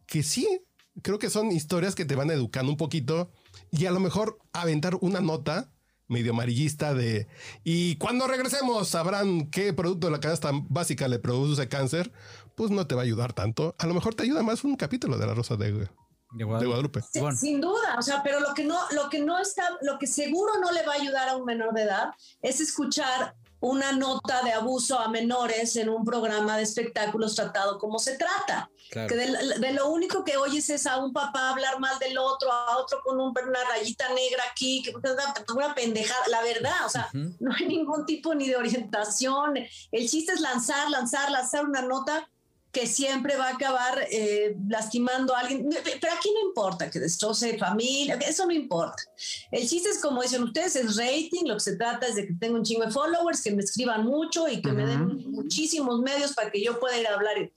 que 0.07 0.25
sí, 0.25 0.61
creo 1.03 1.21
que 1.21 1.31
son 1.31 1.53
historias 1.53 1.95
que 1.95 2.05
te 2.05 2.17
van 2.17 2.31
educando 2.31 2.73
un 2.73 2.77
poquito 2.77 3.31
y 3.71 3.87
a 3.87 3.93
lo 3.93 4.01
mejor 4.01 4.41
aventar 4.53 4.97
una 5.01 5.21
nota 5.21 5.71
medio 6.09 6.33
amarillista 6.33 6.95
de 6.95 7.29
y 7.65 7.97
cuando 7.97 8.27
regresemos 8.27 8.89
sabrán 8.89 9.51
qué 9.51 9.73
producto 9.73 10.09
de 10.09 10.13
la 10.13 10.21
canasta 10.21 10.51
básica 10.69 11.07
le 11.07 11.19
produce 11.19 11.69
cáncer, 11.69 12.13
pues 12.55 12.71
no 12.71 12.87
te 12.87 12.95
va 12.95 13.03
a 13.03 13.05
ayudar 13.05 13.33
tanto. 13.33 13.77
A 13.79 13.87
lo 13.87 13.95
mejor 13.95 14.15
te 14.15 14.25
ayuda 14.25 14.43
más 14.43 14.65
un 14.65 14.77
capítulo 14.77 15.19
de 15.19 15.27
la 15.27 15.35
Rosa 15.35 15.57
de, 15.57 15.89
Guadalupe. 16.33 17.01
Sin 17.39 17.61
duda, 17.61 17.97
o 17.99 18.03
sea, 18.03 18.23
pero 18.23 18.41
lo 18.41 18.53
que 18.55 18.65
no, 18.65 18.79
lo 18.93 19.09
que 19.09 19.21
no 19.21 19.39
está, 19.39 19.63
lo 19.83 19.99
que 19.99 20.07
seguro 20.07 20.59
no 20.61 20.73
le 20.73 20.85
va 20.85 20.95
a 20.95 20.97
ayudar 20.97 21.29
a 21.29 21.37
un 21.37 21.45
menor 21.45 21.73
de 21.73 21.83
edad 21.83 22.11
es 22.43 22.61
escuchar 22.61 23.35
una 23.61 23.93
nota 23.93 24.43
de 24.43 24.53
abuso 24.53 24.99
a 24.99 25.09
menores 25.09 25.77
en 25.77 25.89
un 25.89 26.05
programa 26.05 26.57
de 26.57 26.63
espectáculos 26.63 27.35
tratado 27.35 27.79
como 27.79 27.99
se 27.99 28.17
trata. 28.17 28.71
Que 28.91 29.07
de, 29.07 29.73
lo 29.75 29.91
único 29.91 30.25
que 30.25 30.37
oyes 30.37 30.71
es 30.71 30.87
a 30.87 30.97
un 30.97 31.13
papá 31.13 31.51
hablar 31.51 31.79
mal 31.79 31.99
del 31.99 32.17
otro, 32.17 32.51
a 32.51 32.79
otro 32.79 33.01
con 33.05 33.21
una 33.21 33.65
rayita 33.69 34.09
negra 34.15 34.43
aquí, 34.51 34.83
que 34.83 34.91
es 34.91 35.53
una 35.55 35.75
pendejada. 35.75 36.27
La 36.29 36.43
verdad, 36.43 36.87
o 36.87 36.89
sea, 36.89 37.11
no 37.13 37.53
hay 37.55 37.67
ningún 37.67 38.07
tipo 38.07 38.35
ni 38.35 38.49
de 38.49 38.57
orientación. 38.57 39.57
El 39.93 40.09
chiste 40.09 40.33
es 40.33 40.41
lanzar, 40.41 40.89
lanzar, 40.91 41.31
lanzar 41.31 41.67
una 41.67 41.83
nota 41.83 42.29
que 42.73 42.87
siempre 42.87 43.37
va 43.37 43.49
a 43.49 43.55
acabar 43.55 44.07
eh, 44.11 44.57
lastimando 44.69 45.35
a 45.35 45.41
alguien. 45.41 45.69
Pero 46.01 46.13
aquí 46.13 46.31
no 46.35 46.49
importa 46.49 46.91
que 46.91 46.99
destroce 46.99 47.57
familia, 47.57 48.19
eso 48.27 48.45
no 48.45 48.53
importa. 48.53 49.03
El 49.51 49.67
chiste 49.67 49.89
es, 49.89 50.01
como 50.01 50.23
dicen 50.23 50.43
ustedes, 50.43 50.77
es 50.77 50.97
rating, 50.97 51.47
lo 51.47 51.55
que 51.55 51.61
se 51.61 51.77
trata 51.77 52.07
es 52.07 52.17
de 52.17 52.27
que 52.27 52.35
tenga 52.35 52.59
un 52.59 52.65
chingo 52.65 52.85
de 52.85 52.91
followers, 52.91 53.43
que 53.43 53.53
me 53.53 53.63
escriban 53.63 54.05
mucho 54.05 54.49
y 54.49 54.61
que 54.61 54.73
me 54.73 54.85
den 54.85 55.31
muchísimos 55.31 56.01
medios 56.01 56.35
para 56.35 56.51
que 56.51 56.63
yo 56.63 56.79
pueda 56.79 56.99
ir 56.99 57.07
a 57.07 57.15
hablar. 57.15 57.51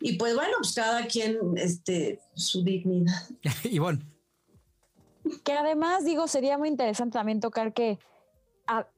Y, 0.00 0.14
pues 0.14 0.34
bueno, 0.34 0.54
pues 0.58 0.74
cada 0.74 1.06
quien 1.06 1.38
este, 1.56 2.20
su 2.34 2.62
dignidad. 2.62 3.28
y 3.64 3.78
bueno. 3.78 4.00
Que 5.44 5.52
además, 5.52 6.04
digo, 6.04 6.28
sería 6.28 6.56
muy 6.56 6.68
interesante 6.68 7.18
también 7.18 7.40
tocar 7.40 7.74
que, 7.74 7.98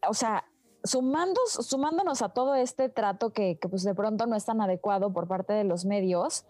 o 0.07 0.15
sea, 0.15 0.45
sumándonos 0.91 2.23
a 2.23 2.29
todo 2.31 2.55
este 2.55 2.89
trato 2.89 3.31
que, 3.31 3.59
pues 3.71 3.83
de 3.83 3.95
pronto 3.95 4.27
no 4.27 4.37
es 4.37 4.45
tan 4.45 4.61
adecuado 4.61 5.13
por 5.13 5.29
parte 5.29 5.53
de 5.53 5.65
los 5.65 5.85
medios, 5.85 6.45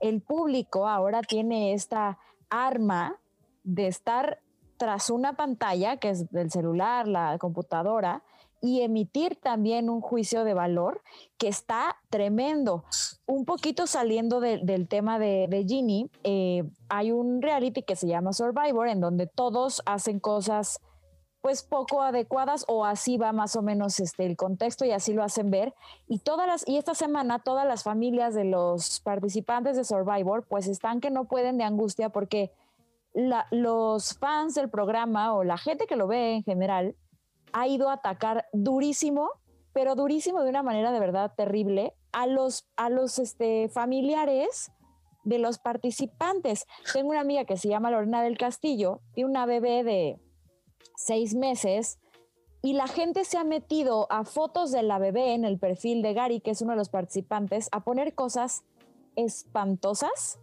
el 0.00 0.20
público 0.20 0.88
ahora 0.88 1.22
tiene 1.22 1.72
esta 1.72 2.18
arma 2.50 3.18
de 3.62 3.86
estar 3.86 4.40
tras 4.76 5.10
una 5.10 5.34
pantalla, 5.34 5.96
que 5.96 6.10
es 6.10 6.30
del 6.30 6.50
celular, 6.50 7.08
la 7.08 7.38
computadora, 7.38 8.22
y 8.60 8.80
emitir 8.80 9.36
también 9.36 9.90
un 9.90 10.00
juicio 10.00 10.42
de 10.42 10.54
valor 10.54 11.02
que 11.36 11.48
está 11.48 11.96
tremendo. 12.08 12.84
Un 13.26 13.44
poquito 13.44 13.86
saliendo 13.86 14.40
del 14.40 14.88
tema 14.88 15.18
de, 15.18 15.46
de 15.50 15.64
Ginny, 15.64 16.10
eh, 16.22 16.64
hay 16.88 17.12
un 17.12 17.42
reality 17.42 17.82
que 17.82 17.94
se 17.94 18.06
llama 18.06 18.32
Survivor, 18.32 18.88
en 18.88 19.00
donde 19.00 19.26
todos 19.26 19.82
hacen 19.84 20.18
cosas 20.18 20.80
pues 21.44 21.62
poco 21.62 22.00
adecuadas 22.00 22.64
o 22.68 22.86
así 22.86 23.18
va 23.18 23.32
más 23.32 23.54
o 23.54 23.60
menos 23.60 24.00
este 24.00 24.24
el 24.24 24.34
contexto 24.34 24.86
y 24.86 24.92
así 24.92 25.12
lo 25.12 25.22
hacen 25.22 25.50
ver 25.50 25.74
y 26.08 26.20
todas 26.20 26.46
las 26.46 26.66
y 26.66 26.78
esta 26.78 26.94
semana 26.94 27.38
todas 27.38 27.66
las 27.66 27.82
familias 27.82 28.32
de 28.32 28.44
los 28.44 29.00
participantes 29.00 29.76
de 29.76 29.84
Survivor 29.84 30.46
pues 30.48 30.68
están 30.68 31.02
que 31.02 31.10
no 31.10 31.26
pueden 31.26 31.58
de 31.58 31.64
angustia 31.64 32.08
porque 32.08 32.50
los 33.50 34.16
fans 34.16 34.54
del 34.54 34.70
programa 34.70 35.34
o 35.34 35.44
la 35.44 35.58
gente 35.58 35.86
que 35.86 35.96
lo 35.96 36.06
ve 36.06 36.32
en 36.32 36.44
general 36.44 36.96
ha 37.52 37.68
ido 37.68 37.90
a 37.90 37.94
atacar 37.94 38.46
durísimo 38.54 39.28
pero 39.74 39.96
durísimo 39.96 40.42
de 40.44 40.48
una 40.48 40.62
manera 40.62 40.92
de 40.92 41.00
verdad 41.00 41.34
terrible 41.36 41.92
a 42.12 42.26
los 42.26 42.66
a 42.76 42.88
los 42.88 43.18
este 43.18 43.68
familiares 43.68 44.72
de 45.24 45.38
los 45.38 45.58
participantes. 45.58 46.66
Tengo 46.92 47.10
una 47.10 47.20
amiga 47.20 47.46
que 47.46 47.56
se 47.56 47.68
llama 47.68 47.90
Lorena 47.90 48.22
del 48.22 48.36
Castillo 48.36 49.00
y 49.14 49.24
una 49.24 49.46
bebé 49.46 49.82
de 49.82 50.18
seis 50.96 51.34
meses 51.34 51.98
y 52.64 52.72
la 52.72 52.86
gente 52.86 53.26
se 53.26 53.36
ha 53.36 53.44
metido 53.44 54.06
a 54.10 54.24
fotos 54.24 54.72
de 54.72 54.82
la 54.82 54.98
bebé 54.98 55.34
en 55.34 55.44
el 55.44 55.58
perfil 55.58 56.00
de 56.00 56.14
Gary, 56.14 56.40
que 56.40 56.52
es 56.52 56.62
uno 56.62 56.70
de 56.70 56.78
los 56.78 56.88
participantes, 56.88 57.68
a 57.72 57.80
poner 57.80 58.14
cosas 58.14 58.64
espantosas. 59.16 60.38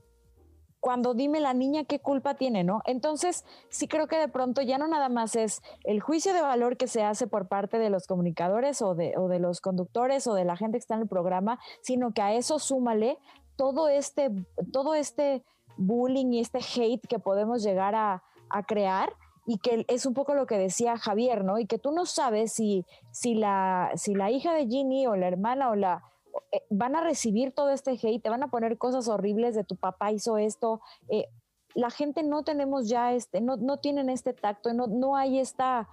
Cuando 0.79 1.15
dime 1.15 1.39
la 1.39 1.55
niña 1.55 1.83
qué 1.83 1.97
culpa 1.97 2.35
tiene, 2.35 2.63
¿no? 2.63 2.83
Entonces, 2.85 3.43
sí 3.69 3.87
creo 3.87 4.05
que 4.05 4.17
de 4.17 4.27
pronto 4.27 4.61
ya 4.61 4.77
no 4.77 4.87
nada 4.87 5.09
más 5.09 5.35
es 5.35 5.63
el 5.83 5.99
juicio 5.99 6.31
de 6.35 6.43
valor 6.43 6.77
que 6.77 6.87
se 6.87 7.01
hace 7.01 7.25
por 7.25 7.47
parte 7.47 7.79
de 7.79 7.89
los 7.89 8.05
comunicadores 8.05 8.83
o 8.83 8.93
de, 8.93 9.13
o 9.17 9.27
de 9.27 9.39
los 9.39 9.59
conductores 9.59 10.27
o 10.27 10.35
de 10.35 10.45
la 10.45 10.55
gente 10.55 10.77
que 10.77 10.81
está 10.81 10.93
en 10.93 11.01
el 11.01 11.07
programa, 11.07 11.59
sino 11.81 12.13
que 12.13 12.21
a 12.21 12.35
eso 12.35 12.59
súmale 12.59 13.17
todo 13.55 13.89
este, 13.89 14.29
todo 14.71 14.93
este 14.93 15.43
bullying 15.75 16.33
y 16.33 16.39
este 16.39 16.59
hate 16.59 17.07
que 17.07 17.17
podemos 17.17 17.63
llegar 17.63 17.95
a, 17.95 18.21
a 18.51 18.61
crear 18.61 19.11
y 19.45 19.57
que 19.57 19.85
es 19.87 20.05
un 20.05 20.13
poco 20.13 20.33
lo 20.33 20.45
que 20.45 20.57
decía 20.57 20.97
Javier, 20.97 21.43
¿no? 21.43 21.59
Y 21.59 21.65
que 21.65 21.79
tú 21.79 21.91
no 21.91 22.05
sabes 22.05 22.53
si, 22.53 22.85
si, 23.11 23.33
la, 23.33 23.91
si 23.95 24.13
la 24.13 24.31
hija 24.31 24.53
de 24.53 24.67
Ginny 24.67 25.07
o 25.07 25.15
la 25.15 25.27
hermana 25.27 25.69
o 25.69 25.75
la 25.75 26.03
eh, 26.51 26.61
van 26.69 26.95
a 26.95 27.01
recibir 27.01 27.51
todo 27.51 27.71
este 27.71 27.91
hate, 27.91 28.21
te 28.21 28.29
van 28.29 28.43
a 28.43 28.49
poner 28.49 28.77
cosas 28.77 29.07
horribles 29.07 29.55
de 29.55 29.63
tu 29.63 29.75
papá 29.75 30.11
hizo 30.11 30.37
esto. 30.37 30.81
Eh, 31.09 31.27
la 31.73 31.89
gente 31.89 32.23
no 32.23 32.43
tenemos 32.43 32.87
ya 32.87 33.13
este, 33.13 33.41
no, 33.41 33.57
no 33.57 33.77
tienen 33.77 34.09
este 34.09 34.33
tacto, 34.33 34.73
no, 34.73 34.87
no 34.87 35.15
hay 35.15 35.39
esta, 35.39 35.87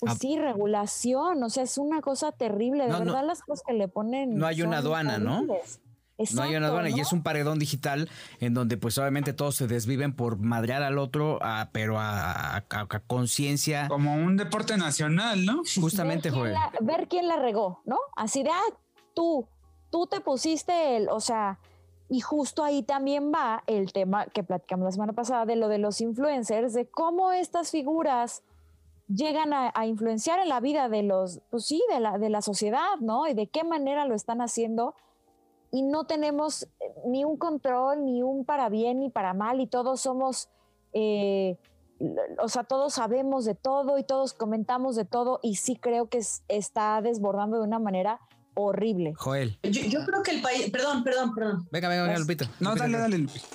pues 0.00 0.18
sí, 0.18 0.38
regulación, 0.38 1.42
o 1.42 1.50
sea, 1.50 1.62
es 1.62 1.78
una 1.78 2.00
cosa 2.00 2.32
terrible, 2.32 2.84
de 2.84 2.92
verdad 2.92 3.24
las 3.24 3.42
cosas 3.42 3.64
que 3.66 3.74
le 3.74 3.88
ponen. 3.88 4.36
No 4.36 4.46
hay 4.46 4.62
una 4.62 4.78
aduana, 4.78 5.18
¿no? 5.18 5.46
No 6.34 6.42
hay 6.42 6.56
una 6.56 6.68
aduana 6.68 6.90
y 6.90 7.00
es 7.00 7.12
un 7.12 7.22
paredón 7.22 7.58
digital 7.58 8.08
en 8.40 8.54
donde 8.54 8.76
pues 8.76 8.98
obviamente 8.98 9.32
todos 9.32 9.54
se 9.56 9.66
desviven 9.66 10.14
por 10.14 10.38
madrear 10.38 10.82
al 10.82 10.98
otro, 10.98 11.38
pero 11.72 11.96
a, 11.98 12.64
conciencia. 13.06 13.88
Como 13.88 14.14
un 14.14 14.36
deporte 14.36 14.76
nacional, 14.76 15.44
¿no? 15.44 15.62
Justamente, 15.80 16.30
ver 16.30 16.54
quién, 16.54 16.86
ver 16.86 17.08
quién 17.08 17.28
la 17.28 17.36
regó, 17.36 17.82
¿no? 17.84 17.98
Así 18.16 18.42
de, 18.42 18.50
ah, 18.50 18.74
tú, 19.14 19.46
tú 19.90 20.06
te 20.06 20.20
pusiste 20.20 20.96
el, 20.96 21.08
o 21.08 21.20
sea, 21.20 21.58
y 22.08 22.20
justo 22.20 22.64
ahí 22.64 22.82
también 22.82 23.32
va 23.32 23.62
el 23.66 23.92
tema 23.92 24.26
que 24.26 24.42
platicamos 24.42 24.84
la 24.84 24.92
semana 24.92 25.12
pasada 25.12 25.44
de 25.46 25.56
lo 25.56 25.68
de 25.68 25.78
los 25.78 26.00
influencers, 26.00 26.72
de 26.72 26.88
cómo 26.88 27.32
estas 27.32 27.70
figuras 27.70 28.42
llegan 29.08 29.52
a, 29.52 29.72
a, 29.74 29.86
influenciar 29.86 30.38
en 30.38 30.48
la 30.48 30.60
vida 30.60 30.88
de 30.88 31.02
los, 31.02 31.40
pues 31.50 31.66
sí, 31.66 31.82
de 31.90 32.00
la, 32.00 32.18
de 32.18 32.28
la 32.28 32.42
sociedad, 32.42 32.96
¿no? 33.00 33.26
Y 33.26 33.34
de 33.34 33.46
qué 33.46 33.64
manera 33.64 34.04
lo 34.06 34.14
están 34.14 34.40
haciendo 34.40 34.94
y 35.70 35.82
no 35.82 36.04
tenemos 36.04 36.62
eh, 36.62 36.68
ni 37.06 37.24
un 37.24 37.36
control, 37.36 38.04
ni 38.04 38.22
un 38.22 38.44
para 38.44 38.68
bien 38.68 39.00
ni 39.00 39.10
para 39.10 39.34
mal, 39.34 39.60
y 39.60 39.66
todos 39.66 40.00
somos, 40.00 40.48
eh, 40.92 41.56
o 42.38 42.48
sea, 42.48 42.64
todos 42.64 42.94
sabemos 42.94 43.44
de 43.44 43.54
todo 43.54 43.98
y 43.98 44.04
todos 44.04 44.32
comentamos 44.32 44.96
de 44.96 45.04
todo, 45.04 45.40
y 45.42 45.56
sí 45.56 45.76
creo 45.76 46.08
que 46.08 46.20
está 46.48 47.00
desbordando 47.02 47.58
de 47.58 47.64
una 47.64 47.78
manera 47.78 48.20
horrible. 48.54 49.14
Joel. 49.14 49.58
Yo, 49.62 50.04
creo 50.04 50.22
que 50.22 50.32
el 50.32 50.42
país, 50.42 50.70
perdón, 50.70 51.04
perdón, 51.04 51.34
perdón. 51.34 51.68
Venga, 51.70 51.88
venga, 51.88 52.02
venga, 52.04 52.18
Lupita. 52.18 52.50
No, 52.60 52.74
dale, 52.74 52.98
dale, 52.98 53.18
Lupita. 53.18 53.46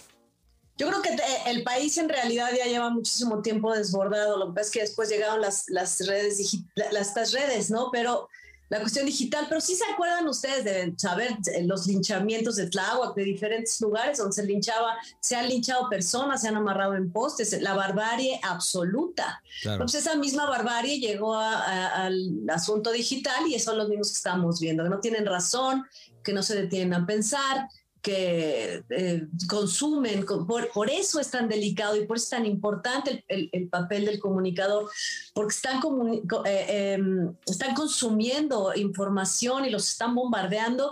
Yo 0.77 0.87
creo 0.87 1.01
que 1.01 1.09
te- 1.11 1.51
el 1.51 1.63
país 1.63 1.97
en 1.97 2.09
realidad 2.09 2.49
ya 2.57 2.65
lleva 2.65 2.89
muchísimo 2.89 3.41
tiempo 3.41 3.71
desbordado. 3.73 4.37
Lo 4.37 4.47
que 4.47 4.53
pasa 4.53 4.65
es 4.65 4.71
que 4.71 4.81
después 4.81 5.09
llegaron 5.09 5.39
las, 5.39 5.65
las 5.69 6.05
redes, 6.07 6.57
las, 6.75 7.07
estas 7.07 7.31
redes, 7.31 7.69
¿no? 7.69 7.89
Pero 7.91 8.27
la 8.73 8.79
cuestión 8.79 9.05
digital, 9.05 9.45
pero 9.47 9.61
sí 9.61 9.75
se 9.75 9.83
acuerdan 9.93 10.27
ustedes 10.27 10.63
de 10.65 10.93
saber 10.97 11.37
los 11.61 11.85
linchamientos 11.85 12.55
de 12.55 12.67
Tláhuac, 12.71 13.13
de 13.15 13.23
diferentes 13.23 13.79
lugares 13.81 14.17
donde 14.17 14.33
se 14.33 14.43
linchaba, 14.43 14.95
se 15.19 15.35
han 15.35 15.47
linchado 15.47 15.87
personas, 15.89 16.41
se 16.41 16.47
han 16.47 16.55
amarrado 16.55 16.95
en 16.95 17.11
postes, 17.11 17.61
la 17.61 17.75
barbarie 17.75 18.39
absoluta. 18.41 19.43
Claro. 19.61 19.83
Pues 19.83 19.93
esa 19.93 20.15
misma 20.15 20.49
barbarie 20.49 20.99
llegó 20.99 21.35
a- 21.35 21.57
a- 21.63 22.05
al 22.05 22.31
asunto 22.49 22.91
digital 22.91 23.45
y 23.47 23.59
son 23.59 23.77
los 23.77 23.89
mismos 23.89 24.09
que 24.09 24.17
estamos 24.17 24.59
viendo, 24.59 24.83
que 24.83 24.89
no 24.89 24.99
tienen 24.99 25.27
razón, 25.27 25.85
que 26.23 26.33
no 26.33 26.41
se 26.41 26.55
detienen 26.55 26.95
a 26.95 27.05
pensar, 27.05 27.67
que 28.03 28.83
eh, 28.89 29.27
consumen. 29.47 30.23
con- 30.25 30.45
Por, 30.45 30.69
por 30.71 30.89
eso 30.91 31.19
es 31.19 31.31
tan 31.31 31.47
delicado 31.49 31.95
y 31.95 32.05
por 32.05 32.17
eso 32.17 32.25
es 32.25 32.29
tan 32.31 32.45
importante 32.45 33.11
el, 33.11 33.23
el- 33.29 33.49
el 33.53 33.69
papel 33.69 34.05
del 34.05 34.19
comunicador, 34.19 34.91
porque 35.33 35.55
están, 35.55 35.81
comuni- 35.81 36.27
co- 36.29 36.45
eh, 36.45 36.93
em, 36.93 37.33
están 37.47 37.73
consumiendo 37.73 38.75
información 38.75 39.65
y 39.65 39.69
los 39.71 39.87
están 39.89 40.13
bombardeando. 40.13 40.91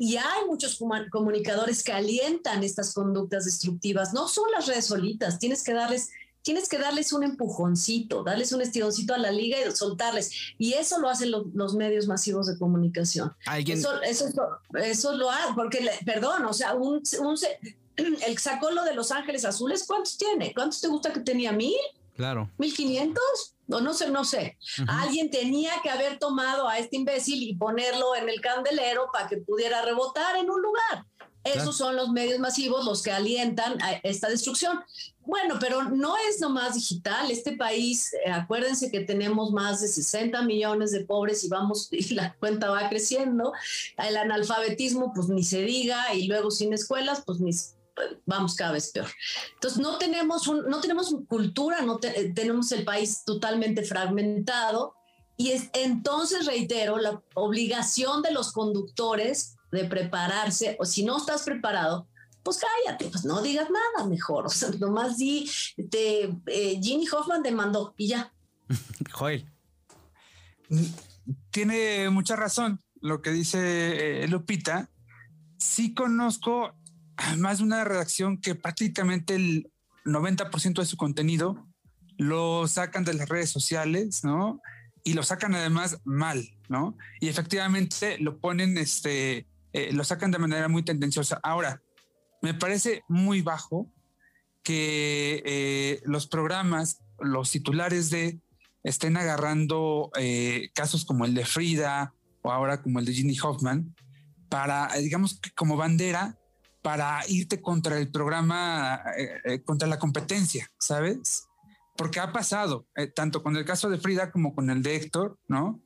Y 0.00 0.16
hay 0.16 0.44
muchos 0.46 0.78
comunicadores 1.10 1.82
que 1.82 1.92
alientan 1.92 2.62
estas 2.62 2.92
conductas 2.94 3.44
destructivas. 3.46 4.12
No 4.12 4.28
son 4.28 4.44
las 4.52 4.66
redes 4.66 4.86
solitas, 4.86 5.38
tienes 5.38 5.64
que 5.64 5.72
darles 5.72 6.10
tienes 6.48 6.66
que 6.66 6.78
darles 6.78 7.12
un 7.12 7.24
empujoncito, 7.24 8.22
darles 8.24 8.52
un 8.52 8.62
estironcito 8.62 9.12
a 9.12 9.18
la 9.18 9.30
liga 9.30 9.58
y 9.60 9.70
soltarles. 9.76 10.30
Y 10.56 10.72
eso 10.72 10.98
lo 10.98 11.10
hacen 11.10 11.30
lo- 11.30 11.44
los 11.52 11.74
medios 11.74 12.06
masivos 12.06 12.46
de 12.46 12.56
comunicación. 12.58 13.34
Alguien, 13.44 13.76
Eso, 13.78 14.00
eso, 14.00 14.24
eso 14.74 15.12
lo 15.14 15.30
hace, 15.30 15.52
porque, 15.54 15.82
le- 15.82 15.98
perdón, 16.06 16.46
o 16.46 16.54
sea, 16.54 16.72
un, 16.74 17.02
un 17.20 17.36
el 17.96 18.16
que 18.34 18.38
sacó 18.38 18.70
lo 18.70 18.82
de 18.84 18.94
Los 18.94 19.10
Ángeles 19.12 19.44
Azules, 19.44 19.84
¿cuántos 19.86 20.16
tiene? 20.16 20.54
¿Cuántos 20.54 20.80
te 20.80 20.88
gusta 20.88 21.12
que 21.12 21.20
tenía? 21.20 21.52
¿Mil? 21.52 21.76
claro. 22.16 22.48
¿Mil 22.56 22.72
quinientos? 22.74 23.54
No, 23.66 23.82
no 23.82 23.92
sé, 23.92 24.08
no 24.10 24.24
sé. 24.24 24.56
Alguien 24.88 25.30
tenía 25.30 25.72
que 25.82 25.90
haber 25.90 26.18
tomado 26.18 26.66
a 26.66 26.78
este 26.78 26.96
imbécil 26.96 27.42
y 27.42 27.54
ponerlo 27.56 28.16
en 28.16 28.30
el 28.30 28.40
candelero 28.40 29.10
para 29.12 29.28
que 29.28 29.36
pudiera 29.36 29.82
rebotar 29.82 30.36
en 30.36 30.48
un 30.48 30.62
lugar. 30.62 31.04
Esos 31.44 31.76
son 31.76 31.96
los 31.96 32.10
medios 32.10 32.38
masivos 32.38 32.84
los 32.84 33.02
que 33.02 33.10
alientan 33.10 33.80
a 33.82 33.92
esta 34.02 34.28
destrucción. 34.28 34.80
Bueno, 35.20 35.56
pero 35.60 35.84
no 35.84 36.14
es 36.28 36.40
nomás 36.40 36.74
digital. 36.74 37.30
Este 37.30 37.52
país, 37.52 38.12
eh, 38.24 38.30
acuérdense 38.30 38.90
que 38.90 39.00
tenemos 39.00 39.50
más 39.52 39.80
de 39.80 39.88
60 39.88 40.42
millones 40.42 40.90
de 40.90 41.04
pobres 41.04 41.44
y 41.44 41.48
vamos, 41.48 41.88
y 41.92 42.14
la 42.14 42.34
cuenta 42.34 42.70
va 42.70 42.88
creciendo. 42.88 43.52
El 43.96 44.16
analfabetismo, 44.16 45.12
pues 45.14 45.28
ni 45.28 45.42
se 45.44 45.62
diga, 45.62 46.12
y 46.14 46.26
luego 46.26 46.50
sin 46.50 46.72
escuelas, 46.72 47.22
pues 47.24 47.40
ni, 47.40 47.52
vamos 48.26 48.54
cada 48.54 48.72
vez 48.72 48.90
peor. 48.92 49.08
Entonces 49.54 49.80
no 49.80 49.98
tenemos, 49.98 50.48
un, 50.48 50.68
no 50.68 50.80
tenemos 50.80 51.14
cultura, 51.28 51.82
no 51.82 51.98
te- 51.98 52.20
eh, 52.20 52.32
tenemos 52.34 52.70
el 52.72 52.84
país 52.84 53.22
totalmente 53.24 53.82
fragmentado 53.84 54.94
y 55.38 55.52
es, 55.52 55.70
entonces 55.72 56.46
reitero 56.46 56.98
la 56.98 57.22
obligación 57.34 58.22
de 58.22 58.32
los 58.32 58.52
conductores 58.52 59.56
de 59.70 59.84
prepararse 59.84 60.76
o 60.80 60.84
si 60.84 61.04
no 61.04 61.16
estás 61.16 61.44
preparado, 61.44 62.08
pues 62.42 62.58
cállate, 62.58 63.06
pues 63.06 63.24
no 63.24 63.40
digas 63.40 63.68
nada 63.70 64.08
mejor, 64.08 64.46
o 64.48 64.50
sea, 64.50 64.70
nomás 64.70 65.16
di, 65.16 65.48
te, 65.90 66.24
eh, 66.46 66.80
Ginny 66.82 67.06
Hoffman 67.08 67.42
demandó 67.42 67.94
y 67.96 68.08
ya. 68.08 68.32
Joel. 69.12 69.48
Tiene 71.50 72.10
mucha 72.10 72.34
razón 72.34 72.80
lo 73.00 73.22
que 73.22 73.30
dice 73.30 74.24
eh, 74.24 74.28
Lupita. 74.28 74.90
Sí 75.56 75.94
conozco 75.94 76.74
más 77.36 77.58
de 77.58 77.64
una 77.64 77.84
redacción 77.84 78.38
que 78.40 78.56
prácticamente 78.56 79.36
el 79.36 79.70
90% 80.04 80.80
de 80.80 80.86
su 80.86 80.96
contenido 80.96 81.64
lo 82.16 82.66
sacan 82.66 83.04
de 83.04 83.14
las 83.14 83.28
redes 83.28 83.50
sociales, 83.50 84.24
¿no? 84.24 84.60
Y 85.08 85.14
lo 85.14 85.22
sacan 85.22 85.54
además 85.54 86.02
mal, 86.04 86.54
¿no? 86.68 86.94
Y 87.18 87.28
efectivamente 87.28 88.18
lo 88.18 88.40
ponen, 88.40 88.76
este, 88.76 89.46
eh, 89.72 89.90
lo 89.90 90.04
sacan 90.04 90.30
de 90.30 90.38
manera 90.38 90.68
muy 90.68 90.82
tendenciosa. 90.82 91.40
Ahora, 91.42 91.80
me 92.42 92.52
parece 92.52 93.04
muy 93.08 93.40
bajo 93.40 93.90
que 94.62 95.42
eh, 95.46 96.02
los 96.04 96.26
programas, 96.26 97.00
los 97.20 97.50
titulares 97.50 98.10
de 98.10 98.38
estén 98.84 99.16
agarrando 99.16 100.10
eh, 100.18 100.68
casos 100.74 101.06
como 101.06 101.24
el 101.24 101.32
de 101.32 101.46
Frida 101.46 102.12
o 102.42 102.52
ahora 102.52 102.82
como 102.82 102.98
el 102.98 103.06
de 103.06 103.14
Ginny 103.14 103.38
Hoffman 103.42 103.96
para, 104.50 104.90
digamos, 104.98 105.40
como 105.56 105.78
bandera 105.78 106.36
para 106.82 107.22
irte 107.28 107.62
contra 107.62 107.96
el 107.96 108.10
programa, 108.10 109.02
contra 109.64 109.88
la 109.88 109.98
competencia, 109.98 110.70
¿sabes? 110.78 111.47
Porque 111.98 112.20
ha 112.20 112.32
pasado, 112.32 112.86
eh, 112.96 113.08
tanto 113.08 113.42
con 113.42 113.56
el 113.56 113.64
caso 113.66 113.90
de 113.90 113.98
Frida 113.98 114.30
como 114.30 114.54
con 114.54 114.70
el 114.70 114.82
de 114.82 114.96
Héctor, 114.96 115.36
¿no? 115.48 115.82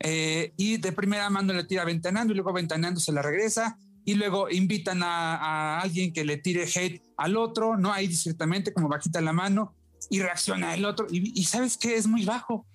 Eh, 0.00 0.52
y 0.56 0.78
de 0.78 0.92
primera 0.92 1.30
mano 1.30 1.52
le 1.52 1.64
tira 1.64 1.84
ventaneando 1.84 2.32
y 2.32 2.36
luego 2.36 2.52
ventaneando 2.52 2.98
se 2.98 3.12
la 3.12 3.22
regresa 3.22 3.78
y 4.04 4.14
luego 4.14 4.50
invitan 4.50 5.04
a, 5.04 5.36
a 5.36 5.80
alguien 5.80 6.12
que 6.12 6.24
le 6.24 6.38
tire 6.38 6.64
hate 6.64 7.00
al 7.16 7.36
otro, 7.36 7.76
¿no? 7.76 7.92
Ahí 7.92 8.08
discretamente 8.08 8.72
como 8.74 8.88
bajita 8.88 9.20
la 9.20 9.32
mano 9.32 9.76
y 10.10 10.20
reacciona 10.20 10.74
el 10.74 10.84
otro 10.84 11.06
y, 11.08 11.38
y 11.40 11.44
sabes 11.44 11.78
que 11.78 11.94
es 11.94 12.08
muy 12.08 12.24
bajo. 12.24 12.66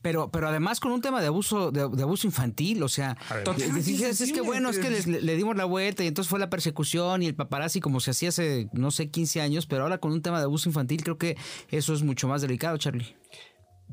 Pero, 0.00 0.30
pero 0.30 0.48
además 0.48 0.78
con 0.78 0.92
un 0.92 1.00
tema 1.00 1.20
de 1.20 1.26
abuso, 1.26 1.72
de, 1.72 1.88
de 1.88 2.02
abuso 2.02 2.26
infantil, 2.26 2.82
o 2.82 2.88
sea, 2.88 3.16
Totalmente 3.44 3.82
dices, 3.82 4.20
es 4.20 4.32
que 4.32 4.40
bueno, 4.40 4.70
es 4.70 4.78
que 4.78 4.90
les- 4.90 5.06
le, 5.08 5.20
le 5.20 5.36
dimos 5.36 5.56
la 5.56 5.64
vuelta 5.64 6.04
y 6.04 6.06
entonces 6.06 6.30
fue 6.30 6.38
la 6.38 6.48
persecución 6.50 7.22
y 7.22 7.26
el 7.26 7.34
paparazzi 7.34 7.80
como 7.80 7.98
se 8.00 8.12
hacía 8.12 8.28
hace, 8.28 8.68
no 8.72 8.90
sé, 8.92 9.10
15 9.10 9.40
años, 9.40 9.66
pero 9.66 9.82
ahora 9.82 9.98
con 9.98 10.12
un 10.12 10.22
tema 10.22 10.38
de 10.38 10.44
abuso 10.44 10.68
infantil 10.68 11.02
creo 11.02 11.18
que 11.18 11.36
eso 11.70 11.94
es 11.94 12.02
mucho 12.02 12.28
más 12.28 12.42
delicado, 12.42 12.76
Charlie. 12.78 13.16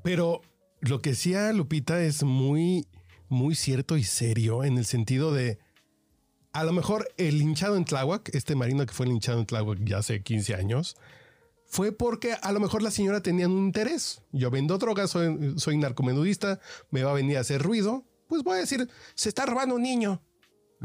Pero 0.03 0.41
lo 0.81 1.01
que 1.01 1.12
decía 1.12 1.51
Lupita 1.53 2.01
es 2.03 2.23
muy, 2.23 2.86
muy 3.29 3.55
cierto 3.55 3.97
y 3.97 4.03
serio 4.03 4.63
en 4.63 4.77
el 4.77 4.86
sentido 4.86 5.33
de 5.33 5.57
a 6.51 6.63
lo 6.65 6.71
mejor 6.73 7.07
el 7.17 7.41
hinchado 7.41 7.77
en 7.77 7.86
Tláhuac, 7.86 8.29
este 8.36 8.55
marino 8.55 8.86
que 8.86 8.93
fue 8.93 9.07
linchado 9.07 9.39
en 9.39 9.47
Tláhuac 9.47 9.79
ya 9.83 9.97
hace 9.97 10.21
15 10.21 10.53
años, 10.53 10.95
fue 11.73 11.91
porque 11.91 12.33
a 12.33 12.51
lo 12.51 12.59
mejor 12.59 12.83
la 12.83 12.91
señora 12.91 13.23
tenía 13.23 13.47
un 13.47 13.57
interés. 13.57 14.21
Yo 14.31 14.51
vendo 14.51 14.77
drogas, 14.77 15.09
soy, 15.09 15.55
soy 15.57 15.75
narcomenudista, 15.75 16.59
me 16.91 17.01
va 17.01 17.09
a 17.09 17.15
venir 17.15 17.38
a 17.38 17.39
hacer 17.39 17.63
ruido. 17.63 18.05
Pues 18.27 18.43
voy 18.43 18.57
a 18.57 18.59
decir, 18.59 18.88
se 19.15 19.29
está 19.29 19.47
robando 19.47 19.73
un 19.73 19.81
niño 19.81 20.21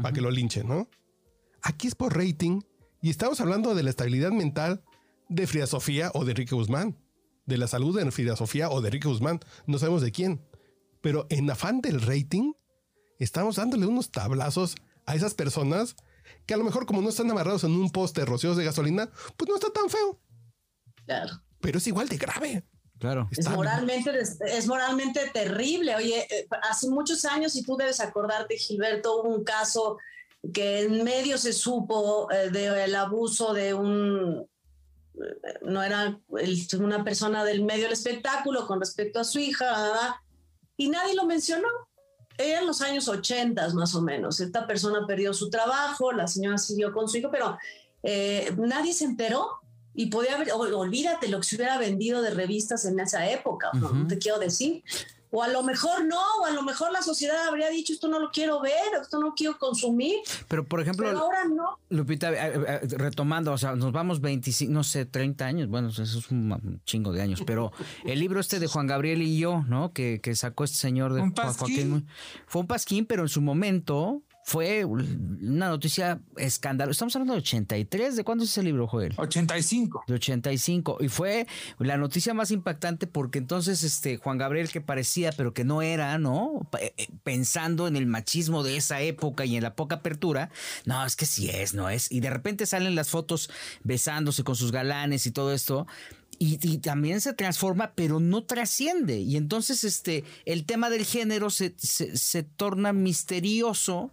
para 0.01 0.11
que 0.11 0.21
lo 0.21 0.31
linchen, 0.31 0.67
¿no? 0.67 0.89
Aquí 1.61 1.87
es 1.87 1.93
por 1.93 2.17
rating 2.17 2.61
y 3.03 3.11
estamos 3.11 3.39
hablando 3.39 3.75
de 3.75 3.83
la 3.83 3.91
estabilidad 3.91 4.31
mental 4.31 4.83
de 5.27 5.45
Frida 5.45 5.67
Sofía 5.67 6.09
o 6.15 6.25
de 6.25 6.31
Enrique 6.31 6.55
Guzmán, 6.55 6.97
de 7.45 7.57
la 7.57 7.67
salud 7.67 7.95
de 7.95 8.09
Frida 8.09 8.35
Sofía 8.35 8.71
o 8.71 8.81
de 8.81 8.87
Enrique 8.87 9.07
Guzmán, 9.07 9.41
no 9.67 9.77
sabemos 9.77 10.01
de 10.01 10.11
quién. 10.11 10.41
Pero 11.01 11.27
en 11.29 11.51
afán 11.51 11.81
del 11.81 12.01
rating, 12.01 12.53
estamos 13.19 13.57
dándole 13.57 13.85
unos 13.85 14.09
tablazos 14.09 14.75
a 15.05 15.13
esas 15.13 15.35
personas 15.35 15.95
que 16.47 16.55
a 16.55 16.57
lo 16.57 16.63
mejor 16.63 16.87
como 16.87 17.03
no 17.03 17.09
están 17.09 17.29
amarrados 17.29 17.63
en 17.63 17.73
un 17.73 17.91
poste 17.91 18.25
rocíos 18.25 18.57
de 18.57 18.65
gasolina, 18.65 19.11
pues 19.37 19.47
no 19.47 19.53
está 19.53 19.71
tan 19.71 19.87
feo, 19.87 20.19
Claro. 21.09 21.41
pero 21.59 21.77
es 21.79 21.87
igual 21.87 22.07
de 22.07 22.17
grave. 22.17 22.63
Claro. 22.99 23.27
Es 23.31 23.49
moralmente, 23.49 24.11
es 24.21 24.67
moralmente 24.67 25.29
terrible. 25.33 25.95
Oye, 25.95 26.27
eh, 26.29 26.47
hace 26.69 26.87
muchos 26.89 27.25
años, 27.25 27.55
y 27.55 27.63
tú 27.63 27.75
debes 27.77 27.99
acordarte, 27.99 28.57
Gilberto, 28.57 29.21
hubo 29.21 29.29
un 29.35 29.43
caso 29.43 29.97
que 30.53 30.81
en 30.81 31.03
medio 31.03 31.37
se 31.37 31.51
supo 31.53 32.29
eh, 32.31 32.49
del 32.51 32.93
abuso 32.95 33.53
de 33.53 33.73
un, 33.73 34.45
eh, 35.15 35.59
no 35.63 35.81
era 35.81 36.19
el- 36.37 36.67
una 36.79 37.03
persona 37.03 37.43
del 37.43 37.63
medio 37.63 37.83
del 37.85 37.93
espectáculo 37.93 38.67
con 38.67 38.79
respecto 38.79 39.19
a 39.19 39.23
su 39.23 39.39
hija, 39.39 39.65
¿verdad? 39.65 40.09
y 40.77 40.89
nadie 40.89 41.15
lo 41.15 41.25
mencionó. 41.25 41.67
Eran 42.37 42.65
los 42.67 42.81
años 42.81 43.07
80 43.09 43.67
más 43.73 43.93
o 43.95 44.01
menos. 44.01 44.39
Esta 44.39 44.65
persona 44.65 45.05
perdió 45.07 45.33
su 45.33 45.49
trabajo, 45.49 46.11
la 46.13 46.25
señora 46.27 46.57
siguió 46.57 46.93
con 46.93 47.09
su 47.09 47.17
hijo, 47.17 47.29
pero 47.31 47.57
eh, 48.03 48.53
nadie 48.57 48.93
se 48.93 49.03
enteró 49.03 49.59
y 50.01 50.05
podía 50.05 50.35
haber, 50.35 50.49
ol- 50.53 50.73
olvídate 50.73 51.27
lo 51.27 51.39
que 51.39 51.43
se 51.47 51.55
hubiera 51.57 51.77
vendido 51.77 52.21
de 52.21 52.29
revistas 52.29 52.85
en 52.85 52.99
esa 53.01 53.29
época, 53.29 53.67
¿no? 53.73 54.07
Te 54.07 54.17
quiero 54.17 54.39
decir. 54.39 54.81
O 55.31 55.43
a 55.43 55.47
lo 55.47 55.61
mejor 55.61 56.05
no, 56.05 56.19
o 56.41 56.45
a 56.45 56.49
lo 56.51 56.63
mejor 56.63 56.91
la 56.91 57.03
sociedad 57.03 57.47
habría 57.47 57.69
dicho 57.69 57.93
esto 57.93 58.07
no 58.07 58.17
lo 58.19 58.31
quiero 58.31 58.61
ver, 58.61 58.73
esto 58.99 59.19
no 59.19 59.35
quiero 59.35 59.59
consumir, 59.59 60.15
Pero 60.47 60.63
por 60.65 60.81
ejemplo, 60.81 61.05
pero 61.05 61.19
ahora 61.19 61.45
no. 61.45 61.77
Lupita, 61.89 62.31
eh, 62.31 62.53
eh, 62.67 62.79
retomando, 62.97 63.51
o 63.53 63.57
sea, 63.59 63.75
nos 63.75 63.91
vamos 63.91 64.21
25, 64.21 64.71
no 64.73 64.83
sé, 64.83 65.05
30 65.05 65.45
años, 65.45 65.67
bueno, 65.69 65.89
eso 65.89 66.01
es 66.01 66.31
un 66.31 66.81
chingo 66.83 67.11
de 67.11 67.21
años, 67.21 67.43
pero 67.45 67.71
el 68.05 68.19
libro 68.19 68.39
este 68.39 68.59
de 68.59 68.65
Juan 68.65 68.87
Gabriel 68.87 69.21
y 69.21 69.37
yo, 69.37 69.63
¿no? 69.67 69.93
Que, 69.93 70.19
que 70.19 70.35
sacó 70.35 70.63
este 70.63 70.77
señor 70.77 71.13
de 71.13 71.21
Un 71.21 71.35
Juan. 71.35 71.53
Joaquín, 71.53 72.07
fue 72.47 72.61
un 72.61 72.67
pasquín, 72.67 73.05
pero 73.05 73.21
en 73.21 73.29
su 73.29 73.41
momento 73.41 74.23
fue 74.49 74.83
una 74.83 75.69
noticia 75.69 76.21
escándalo. 76.35 76.89
Estamos 76.89 77.15
hablando 77.15 77.33
de 77.33 77.39
83. 77.41 78.15
¿De 78.15 78.23
cuándo 78.23 78.43
es 78.43 78.49
ese 78.49 78.63
libro, 78.63 78.87
Joel? 78.87 79.13
85. 79.15 80.05
De 80.07 80.15
85. 80.15 80.97
Y 81.01 81.07
fue 81.07 81.45
la 81.77 81.97
noticia 81.97 82.33
más 82.33 82.49
impactante 82.49 83.05
porque 83.05 83.37
entonces 83.37 83.83
este 83.83 84.17
Juan 84.17 84.39
Gabriel, 84.39 84.71
que 84.71 84.81
parecía, 84.81 85.31
pero 85.33 85.53
que 85.53 85.65
no 85.65 85.83
era, 85.83 86.17
¿no? 86.17 86.67
Eh, 86.79 86.95
eh, 86.97 87.09
pensando 87.21 87.87
en 87.87 87.95
el 87.95 88.07
machismo 88.07 88.63
de 88.63 88.77
esa 88.77 89.01
época 89.01 89.45
y 89.45 89.55
en 89.55 89.61
la 89.61 89.75
poca 89.75 89.97
apertura. 89.97 90.49
No, 90.83 91.05
es 91.05 91.15
que 91.15 91.27
sí 91.27 91.51
es, 91.51 91.75
no 91.75 91.87
es. 91.87 92.11
Y 92.11 92.19
de 92.19 92.31
repente 92.31 92.65
salen 92.65 92.95
las 92.95 93.09
fotos 93.11 93.51
besándose 93.83 94.43
con 94.43 94.55
sus 94.55 94.71
galanes 94.71 95.27
y 95.27 95.31
todo 95.31 95.53
esto. 95.53 95.85
Y, 96.39 96.79
también 96.79 97.21
se 97.21 97.33
transforma, 97.33 97.91
pero 97.93 98.19
no 98.19 98.45
trasciende. 98.45 99.19
Y 99.19 99.37
entonces 99.37 99.83
este, 99.83 100.23
el 100.45 100.65
tema 100.65 100.89
del 100.89 101.05
género 101.05 101.51
se, 101.51 101.75
se 101.77 102.41
torna 102.43 102.93
misterioso 102.93 104.11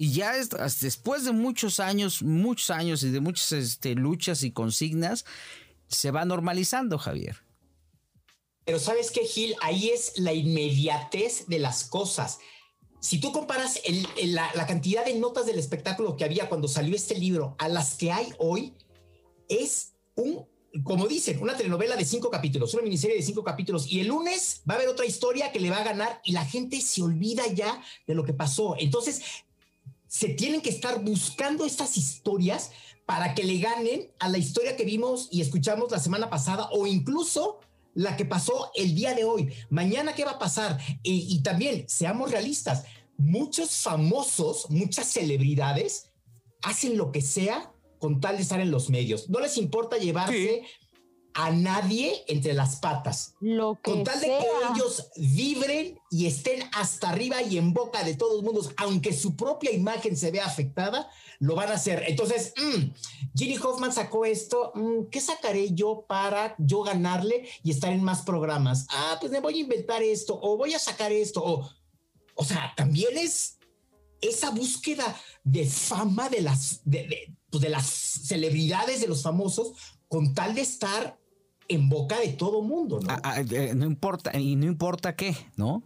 y 0.00 0.12
ya 0.12 0.32
después 0.80 1.26
de 1.26 1.32
muchos 1.32 1.78
años, 1.78 2.22
muchos 2.22 2.70
años 2.70 3.02
y 3.02 3.10
de 3.10 3.20
muchas 3.20 3.52
este, 3.52 3.94
luchas 3.94 4.42
y 4.44 4.50
consignas, 4.50 5.26
se 5.88 6.10
va 6.10 6.24
normalizando, 6.24 6.96
Javier. 6.96 7.36
Pero 8.64 8.78
sabes 8.78 9.10
qué, 9.10 9.26
Gil, 9.26 9.54
ahí 9.60 9.90
es 9.90 10.14
la 10.16 10.32
inmediatez 10.32 11.48
de 11.48 11.58
las 11.58 11.84
cosas. 11.84 12.38
Si 12.98 13.20
tú 13.20 13.30
comparas 13.30 13.78
la, 14.22 14.50
la, 14.54 14.66
cantidad 14.66 15.04
de 15.04 15.16
notas 15.16 15.44
del 15.44 15.58
espectáculo 15.58 16.16
que 16.16 16.24
había 16.24 16.48
cuando 16.48 16.66
salió 16.66 16.96
este 16.96 17.18
libro 17.18 17.54
a 17.58 17.68
las 17.68 17.96
que 17.96 18.10
hay 18.10 18.32
hoy, 18.38 18.72
es 19.50 19.92
un, 20.14 20.48
como 20.82 21.08
dicen, 21.08 21.42
una 21.42 21.58
telenovela 21.58 21.94
de 21.96 22.06
cinco 22.06 22.30
capítulos, 22.30 22.72
una 22.72 22.84
miniserie 22.84 23.16
de 23.16 23.22
cinco 23.22 23.44
capítulos, 23.44 23.86
y 23.86 24.00
el 24.00 24.06
lunes 24.06 24.62
va 24.66 24.72
a 24.72 24.76
haber 24.78 24.88
otra 24.88 25.04
historia 25.04 25.52
que 25.52 25.60
le 25.60 25.68
va 25.68 25.76
a 25.76 25.84
ganar 25.84 26.22
y 26.24 26.32
la 26.32 26.46
gente 26.46 26.80
se 26.80 27.02
olvida 27.02 27.46
ya 27.48 27.82
de 28.06 28.14
lo 28.14 28.24
que 28.24 28.32
pasó. 28.32 28.76
Entonces, 28.78 29.44
se 30.10 30.30
tienen 30.30 30.60
que 30.60 30.70
estar 30.70 31.04
buscando 31.04 31.64
estas 31.64 31.96
historias 31.96 32.72
para 33.06 33.32
que 33.32 33.44
le 33.44 33.58
ganen 33.58 34.10
a 34.18 34.28
la 34.28 34.38
historia 34.38 34.76
que 34.76 34.84
vimos 34.84 35.28
y 35.30 35.40
escuchamos 35.40 35.92
la 35.92 36.00
semana 36.00 36.28
pasada 36.28 36.68
o 36.72 36.84
incluso 36.88 37.60
la 37.94 38.16
que 38.16 38.24
pasó 38.24 38.72
el 38.74 38.96
día 38.96 39.14
de 39.14 39.22
hoy. 39.22 39.52
Mañana, 39.70 40.12
¿qué 40.16 40.24
va 40.24 40.32
a 40.32 40.38
pasar? 40.40 40.80
Y, 41.04 41.40
también, 41.42 41.84
seamos 41.88 42.32
realistas, 42.32 42.86
muchos 43.18 43.76
famosos, 43.76 44.68
muchas 44.68 45.06
celebridades 45.06 46.10
hacen 46.62 46.96
lo 46.96 47.12
que 47.12 47.22
sea 47.22 47.72
con 48.00 48.20
tal 48.20 48.34
de 48.36 48.42
estar 48.42 48.60
en 48.60 48.72
los 48.72 48.90
medios. 48.90 49.30
No 49.30 49.38
les 49.38 49.56
importa 49.58 49.96
llevarse 49.96 50.62
a 51.34 51.50
nadie 51.50 52.24
entre 52.28 52.52
las 52.54 52.76
patas. 52.76 53.34
Lo 53.40 53.78
que 53.82 53.90
Con 53.90 54.04
tal 54.04 54.20
de 54.20 54.26
que 54.26 54.46
ellos 54.74 55.10
vibren 55.16 55.98
y 56.10 56.26
estén 56.26 56.62
hasta 56.72 57.10
arriba 57.10 57.42
y 57.42 57.58
en 57.58 57.72
boca 57.72 58.02
de 58.02 58.14
todos 58.14 58.34
los 58.34 58.42
mundos, 58.42 58.70
aunque 58.76 59.12
su 59.12 59.36
propia 59.36 59.70
imagen 59.72 60.16
se 60.16 60.30
vea 60.30 60.46
afectada, 60.46 61.08
lo 61.38 61.54
van 61.54 61.70
a 61.70 61.74
hacer. 61.74 62.04
Entonces, 62.06 62.52
mmm, 62.56 62.90
Ginny 63.34 63.56
Hoffman 63.58 63.92
sacó 63.92 64.24
esto, 64.24 64.72
mm, 64.74 65.04
¿qué 65.10 65.20
sacaré 65.20 65.72
yo 65.72 66.04
para 66.06 66.54
yo 66.58 66.82
ganarle 66.82 67.48
y 67.62 67.70
estar 67.70 67.92
en 67.92 68.02
más 68.02 68.22
programas? 68.22 68.86
Ah, 68.90 69.16
pues 69.20 69.32
me 69.32 69.40
voy 69.40 69.54
a 69.54 69.60
inventar 69.60 70.02
esto, 70.02 70.38
o 70.40 70.56
voy 70.56 70.74
a 70.74 70.78
sacar 70.78 71.12
esto, 71.12 71.42
o, 71.44 71.70
o 72.34 72.44
sea, 72.44 72.72
también 72.76 73.16
es 73.16 73.58
esa 74.20 74.50
búsqueda 74.50 75.18
de 75.44 75.66
fama 75.66 76.28
de 76.28 76.42
las, 76.42 76.80
de, 76.84 77.34
pues 77.48 77.62
de 77.62 77.70
las 77.70 77.86
celebridades, 77.86 79.00
de 79.00 79.08
los 79.08 79.22
famosos, 79.22 79.72
con 80.08 80.34
tal 80.34 80.54
de 80.54 80.62
estar 80.62 81.19
en 81.70 81.88
boca 81.88 82.18
de 82.20 82.32
todo 82.32 82.62
mundo, 82.62 83.00
¿no? 83.00 83.08
Ah, 83.08 83.20
ah, 83.22 83.42
no 83.74 83.86
importa, 83.86 84.36
y 84.36 84.56
no 84.56 84.66
importa 84.66 85.14
qué, 85.14 85.36
¿no? 85.56 85.84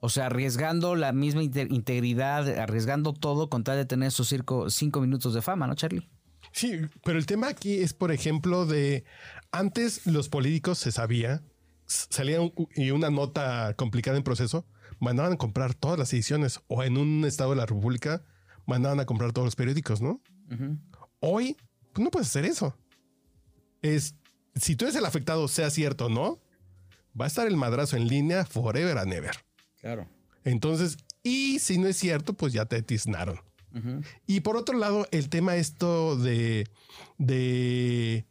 O 0.00 0.08
sea, 0.08 0.26
arriesgando 0.26 0.94
la 0.94 1.12
misma 1.12 1.42
integridad, 1.42 2.48
arriesgando 2.58 3.12
todo 3.12 3.50
con 3.50 3.64
tal 3.64 3.76
de 3.76 3.86
tener 3.86 4.08
esos 4.08 4.28
circo, 4.28 4.70
cinco 4.70 5.00
minutos 5.00 5.34
de 5.34 5.42
fama, 5.42 5.66
¿no, 5.66 5.74
Charlie? 5.74 6.08
Sí, 6.52 6.72
pero 7.04 7.18
el 7.18 7.26
tema 7.26 7.48
aquí 7.48 7.80
es, 7.80 7.94
por 7.94 8.12
ejemplo, 8.12 8.66
de 8.66 9.04
antes 9.52 10.06
los 10.06 10.28
políticos 10.28 10.78
se 10.78 10.92
sabía, 10.92 11.42
salía 11.86 12.38
y 12.74 12.90
una 12.90 13.10
nota 13.10 13.74
complicada 13.74 14.16
en 14.16 14.22
proceso, 14.22 14.66
mandaban 15.00 15.32
a 15.32 15.36
comprar 15.36 15.74
todas 15.74 15.98
las 15.98 16.12
ediciones 16.12 16.60
o 16.68 16.82
en 16.82 16.96
un 16.96 17.24
estado 17.24 17.50
de 17.50 17.56
la 17.56 17.66
República 17.66 18.22
mandaban 18.66 19.00
a 19.00 19.06
comprar 19.06 19.32
todos 19.32 19.46
los 19.46 19.56
periódicos, 19.56 20.00
¿no? 20.00 20.20
Hoy 21.20 21.56
pues 21.92 22.04
no 22.04 22.10
puedes 22.10 22.28
hacer 22.28 22.44
eso. 22.44 22.76
Es 23.82 24.14
si 24.54 24.76
tú 24.76 24.84
eres 24.84 24.96
el 24.96 25.04
afectado, 25.04 25.48
sea 25.48 25.70
cierto 25.70 26.06
o 26.06 26.08
no, 26.08 26.40
va 27.18 27.24
a 27.24 27.28
estar 27.28 27.46
el 27.46 27.56
madrazo 27.56 27.96
en 27.96 28.08
línea 28.08 28.44
forever 28.44 28.98
and 28.98 29.12
ever. 29.12 29.36
Claro. 29.80 30.08
Entonces, 30.44 30.98
y 31.22 31.58
si 31.58 31.78
no 31.78 31.88
es 31.88 31.96
cierto, 31.96 32.34
pues 32.34 32.52
ya 32.52 32.64
te 32.64 32.82
tiznaron. 32.82 33.40
Y 34.26 34.40
por 34.40 34.56
otro 34.56 34.76
lado, 34.76 35.06
el 35.12 35.28
tema 35.28 35.54
esto 35.54 36.16
de, 36.16 36.66
de, 37.18 38.26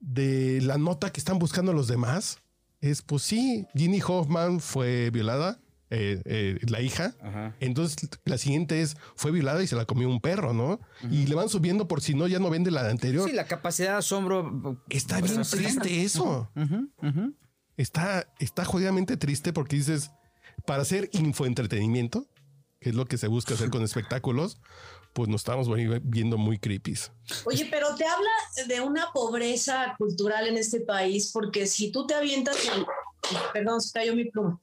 de 0.00 0.60
la 0.62 0.78
nota 0.78 1.12
que 1.12 1.20
están 1.20 1.38
buscando 1.38 1.74
los 1.74 1.86
demás 1.86 2.38
es, 2.80 3.02
pues 3.02 3.24
sí, 3.24 3.66
Ginny 3.74 4.00
Hoffman 4.06 4.60
fue 4.60 5.10
violada, 5.10 5.60
eh, 5.90 6.20
eh, 6.24 6.58
la 6.68 6.80
hija. 6.82 7.14
Entonces 7.60 8.08
la 8.24 8.36
siguiente 8.38 8.82
es, 8.82 8.96
fue 9.16 9.30
violada 9.30 9.62
y 9.62 9.66
se 9.66 9.76
la 9.76 9.86
comió 9.86 10.08
un 10.08 10.20
perro, 10.20 10.52
¿no? 10.52 10.80
Y 11.10 11.26
le 11.26 11.34
van 11.34 11.48
subiendo 11.48 11.88
por 11.88 12.02
si 12.02 12.14
no, 12.14 12.26
ya 12.26 12.38
no 12.38 12.50
vende 12.50 12.70
la 12.70 12.88
anterior. 12.88 13.28
Sí, 13.28 13.34
la 13.34 13.46
capacidad 13.46 13.92
de 13.92 13.98
asombro. 13.98 14.82
Está 14.88 15.20
bien 15.20 15.42
triste 15.42 16.04
eso. 16.04 16.50
Está, 17.76 18.32
está 18.38 18.64
jodidamente 18.64 19.16
triste 19.16 19.52
porque 19.52 19.76
dices, 19.76 20.10
para 20.66 20.82
hacer 20.82 21.08
infoentretenimiento, 21.12 22.26
que 22.80 22.90
es 22.90 22.94
lo 22.94 23.06
que 23.06 23.18
se 23.18 23.28
busca 23.28 23.54
hacer 23.54 23.70
con 23.70 23.82
espectáculos, 23.84 24.60
pues 25.12 25.28
nos 25.28 25.40
estamos 25.40 25.68
viendo 26.02 26.38
muy 26.38 26.58
creepy. 26.58 26.94
Oye, 27.44 27.66
pero 27.70 27.94
te 27.94 28.04
habla 28.04 28.30
de 28.66 28.80
una 28.80 29.10
pobreza 29.12 29.94
cultural 29.98 30.46
en 30.46 30.56
este 30.56 30.80
país, 30.80 31.30
porque 31.32 31.66
si 31.66 31.90
tú 31.90 32.06
te 32.06 32.14
avientas, 32.14 32.56
perdón, 33.52 33.80
se 33.80 33.92
cayó 33.92 34.14
mi 34.14 34.24
pluma. 34.26 34.60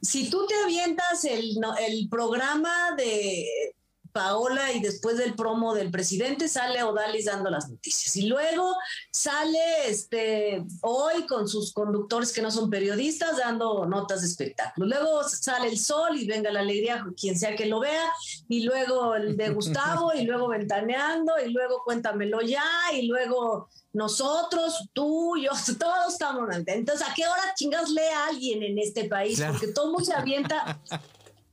Si 0.00 0.30
tú 0.30 0.46
te 0.46 0.54
avientas 0.62 1.24
el, 1.24 1.58
el 1.80 2.08
programa 2.08 2.92
de 2.96 3.74
Paola 4.12 4.72
y 4.72 4.80
después 4.80 5.16
del 5.16 5.34
promo 5.34 5.74
del 5.74 5.90
presidente 5.90 6.48
sale 6.48 6.82
Odalis 6.82 7.26
dando 7.26 7.50
las 7.50 7.68
noticias. 7.68 8.14
Y 8.16 8.26
luego 8.26 8.74
sale 9.10 9.88
este 9.88 10.64
hoy 10.82 11.26
con 11.26 11.48
sus 11.48 11.72
conductores 11.72 12.32
que 12.32 12.42
no 12.42 12.50
son 12.50 12.70
periodistas 12.70 13.38
dando 13.38 13.86
notas 13.86 14.20
de 14.20 14.28
espectáculo. 14.28 14.86
Luego 14.86 15.24
sale 15.28 15.68
el 15.68 15.78
sol 15.78 16.16
y 16.16 16.26
venga 16.26 16.50
la 16.50 16.60
alegría, 16.60 17.04
quien 17.16 17.38
sea 17.38 17.56
que 17.56 17.66
lo 17.66 17.80
vea. 17.80 18.10
Y 18.48 18.64
luego 18.64 19.14
el 19.14 19.36
de 19.36 19.50
Gustavo 19.50 20.12
y 20.14 20.24
luego 20.24 20.48
ventaneando 20.48 21.32
y 21.44 21.50
luego 21.50 21.82
cuéntamelo 21.84 22.40
ya 22.42 22.64
y 22.92 23.06
luego 23.06 23.68
nosotros, 23.92 24.88
tú, 24.92 25.36
yo, 25.36 25.50
todos 25.78 26.12
estamos. 26.12 26.48
Entonces, 26.66 27.06
¿a 27.06 27.14
qué 27.14 27.26
hora 27.26 27.54
chingas 27.54 27.90
lee 27.90 28.00
a 28.00 28.26
alguien 28.26 28.62
en 28.62 28.78
este 28.78 29.04
país? 29.04 29.42
Porque 29.46 29.68
todo 29.68 29.86
mundo 29.86 30.04
se 30.04 30.14
avienta. 30.14 30.80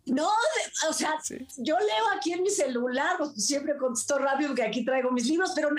No, 0.10 0.30
o 0.90 0.94
sea, 0.94 1.16
yo 1.58 1.78
leo 1.78 2.10
aquí 2.16 2.34
en 2.34 2.44
mi 2.44 2.50
celular, 2.50 3.18
pues 3.18 3.46
siempre 3.46 3.78
contesto 3.78 4.18
rápido 4.18 4.50
porque 4.50 4.64
aquí 4.64 4.84
traigo 4.84 5.12
mis 5.12 5.28
libros, 5.28 5.52
pero 5.56 5.70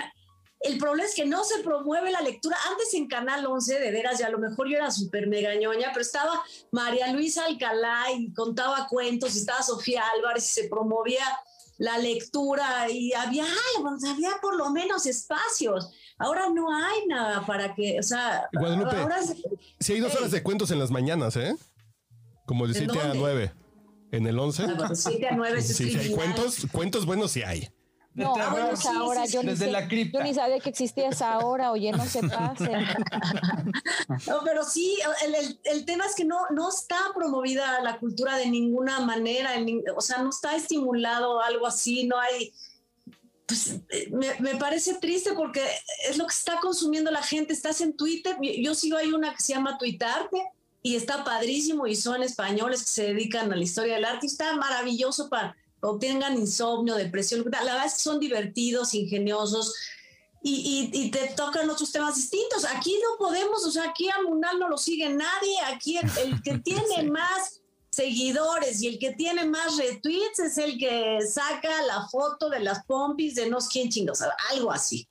el 0.61 0.77
problema 0.77 1.07
es 1.07 1.15
que 1.15 1.25
no 1.25 1.43
se 1.43 1.59
promueve 1.59 2.11
la 2.11 2.21
lectura. 2.21 2.55
Antes 2.69 2.93
en 2.93 3.07
Canal 3.07 3.45
11, 3.45 3.79
de 3.79 3.91
veras, 3.91 4.19
ya 4.19 4.27
a 4.27 4.29
lo 4.29 4.37
mejor 4.37 4.69
yo 4.69 4.77
era 4.77 4.91
súper 4.91 5.27
megañoña, 5.27 5.89
pero 5.89 6.01
estaba 6.01 6.41
María 6.71 7.11
Luisa 7.11 7.45
Alcalá 7.45 8.05
y 8.15 8.31
contaba 8.31 8.87
cuentos, 8.87 9.35
y 9.35 9.39
estaba 9.39 9.63
Sofía 9.63 10.03
Álvarez 10.15 10.45
y 10.45 10.61
se 10.61 10.69
promovía 10.69 11.25
la 11.77 11.97
lectura 11.97 12.87
y 12.91 13.11
había, 13.13 13.45
había 14.07 14.29
por 14.39 14.55
lo 14.55 14.69
menos 14.69 15.07
espacios. 15.07 15.91
Ahora 16.19 16.47
no 16.49 16.71
hay 16.71 17.07
nada 17.07 17.43
para 17.43 17.73
que, 17.73 17.97
o 17.99 18.03
sea, 18.03 18.47
Guadalupe, 18.53 18.97
ahora 18.97 19.17
sí 19.79 19.93
hay 19.93 19.99
dos 19.99 20.15
horas 20.15 20.29
de 20.29 20.43
cuentos 20.43 20.69
en 20.69 20.77
las 20.77 20.91
mañanas, 20.91 21.35
¿eh? 21.37 21.55
Como 22.45 22.67
de 22.67 22.75
7 22.75 22.99
a 22.99 23.13
9. 23.15 23.51
En 24.11 24.27
el 24.27 24.37
11. 24.37 24.63
Ah, 24.63 24.89
de 24.89 24.95
7 24.95 25.27
a 25.27 25.35
9 25.35 25.61
sí, 25.61 25.97
sí, 25.97 26.11
cuentos, 26.11 26.67
cuentos 26.71 27.05
buenos 27.05 27.31
sí 27.31 27.43
hay. 27.43 27.69
No, 28.13 28.33
bueno, 28.33 28.71
esa 28.71 29.03
hora, 29.03 29.25
yo, 29.25 29.41
ni 29.41 29.55
sé, 29.55 29.71
yo 30.11 30.21
ni 30.21 30.33
sabía 30.33 30.59
que 30.59 30.69
existía 30.69 31.07
esa 31.07 31.39
hora, 31.39 31.71
oye, 31.71 31.93
no 31.93 32.05
se 32.05 32.21
pase. 32.27 32.69
no, 34.27 34.41
pero 34.43 34.65
sí, 34.65 34.97
el, 35.25 35.33
el, 35.33 35.59
el, 35.63 35.85
tema 35.85 36.05
es 36.05 36.13
que 36.13 36.25
no, 36.25 36.41
no 36.49 36.67
está 36.67 36.97
promovida 37.15 37.81
la 37.81 37.99
cultura 37.99 38.35
de 38.35 38.49
ninguna 38.49 38.99
manera, 38.99 39.51
o 39.95 40.01
sea, 40.01 40.21
no 40.21 40.29
está 40.29 40.57
estimulado 40.57 41.41
algo 41.41 41.65
así, 41.65 42.05
no 42.05 42.19
hay, 42.19 42.53
pues 43.45 43.79
me, 44.11 44.35
me, 44.41 44.57
parece 44.57 44.95
triste 44.95 45.31
porque 45.31 45.63
es 46.09 46.17
lo 46.17 46.27
que 46.27 46.33
está 46.33 46.59
consumiendo 46.59 47.11
la 47.11 47.23
gente. 47.23 47.53
Estás 47.53 47.79
en 47.79 47.95
Twitter, 47.95 48.35
yo 48.41 48.75
sigo 48.75 48.97
hay 48.97 49.13
una 49.13 49.33
que 49.33 49.41
se 49.41 49.53
llama 49.53 49.77
Tuitarte 49.77 50.51
y 50.83 50.95
está 50.95 51.23
padrísimo 51.23 51.87
y 51.87 51.95
son 51.95 52.23
españoles 52.23 52.83
que 52.83 52.89
se 52.89 53.03
dedican 53.13 53.51
a 53.51 53.55
la 53.55 53.63
historia 53.63 53.95
del 53.95 54.05
arte 54.05 54.25
y 54.25 54.29
está 54.29 54.55
maravilloso 54.55 55.29
para 55.29 55.53
que 55.53 55.87
obtengan 55.87 56.37
insomnio, 56.37 56.95
depresión. 56.95 57.43
La 57.49 57.63
verdad 57.63 57.85
es 57.85 57.93
que 57.93 58.01
son 58.01 58.19
divertidos, 58.19 58.93
ingeniosos 58.93 59.75
y, 60.43 60.89
y, 60.93 60.99
y, 60.99 61.11
te 61.11 61.33
tocan 61.35 61.69
otros 61.69 61.91
temas 61.91 62.15
distintos. 62.15 62.65
Aquí 62.65 62.97
no 63.01 63.17
podemos, 63.23 63.63
o 63.65 63.71
sea, 63.71 63.89
aquí 63.89 64.09
a 64.09 64.23
Munal 64.23 64.57
no 64.59 64.69
lo 64.69 64.77
sigue 64.77 65.09
nadie, 65.09 65.55
aquí 65.67 65.97
el, 65.97 66.09
el 66.17 66.41
que 66.41 66.57
tiene 66.63 67.03
más 67.03 67.61
seguidores 67.91 68.81
y 68.81 68.87
el 68.87 68.99
que 68.99 69.11
tiene 69.11 69.45
más 69.45 69.77
retweets 69.77 70.39
es 70.39 70.57
el 70.57 70.79
que 70.79 71.19
saca 71.27 71.81
la 71.83 72.07
foto 72.07 72.49
de 72.49 72.61
las 72.61 72.85
pompis 72.85 73.35
de 73.35 73.49
no 73.49 73.59
sé 73.59 73.67
quién 73.71 73.89
chingos, 73.89 74.21
algo 74.49 74.71
así. 74.71 75.07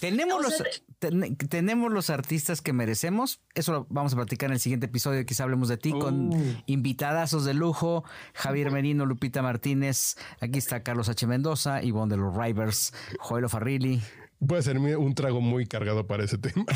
Tenemos 0.00 0.42
los, 0.42 0.62
ten- 0.98 1.36
tenemos 1.36 1.92
los 1.92 2.10
artistas 2.10 2.60
que 2.62 2.72
merecemos. 2.72 3.40
Eso 3.54 3.72
lo 3.72 3.86
vamos 3.90 4.12
a 4.12 4.16
platicar 4.16 4.48
en 4.50 4.54
el 4.54 4.60
siguiente 4.60 4.86
episodio. 4.86 5.24
Quizá 5.26 5.44
hablemos 5.44 5.68
de 5.68 5.76
ti 5.76 5.90
con 5.92 6.32
Uh. 6.34 6.62
invitadazos 6.66 7.44
de 7.44 7.54
lujo. 7.54 8.04
Javier 8.34 8.70
Merino, 8.70 9.06
Lupita 9.06 9.42
Martínez. 9.42 10.16
Aquí 10.40 10.58
está 10.58 10.82
Carlos 10.82 11.08
H. 11.08 11.26
Mendoza, 11.26 11.82
Ivonne 11.82 12.14
de 12.14 12.20
los 12.20 12.36
Rivers, 12.36 12.92
Joelo 13.18 13.48
Farrilli. 13.48 14.00
Puede 14.46 14.62
ser 14.62 14.78
un 14.78 15.14
trago 15.14 15.40
muy 15.40 15.66
cargado 15.66 16.06
para 16.06 16.24
ese 16.24 16.36
tema. 16.38 16.66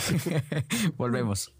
Volvemos. 0.96 1.52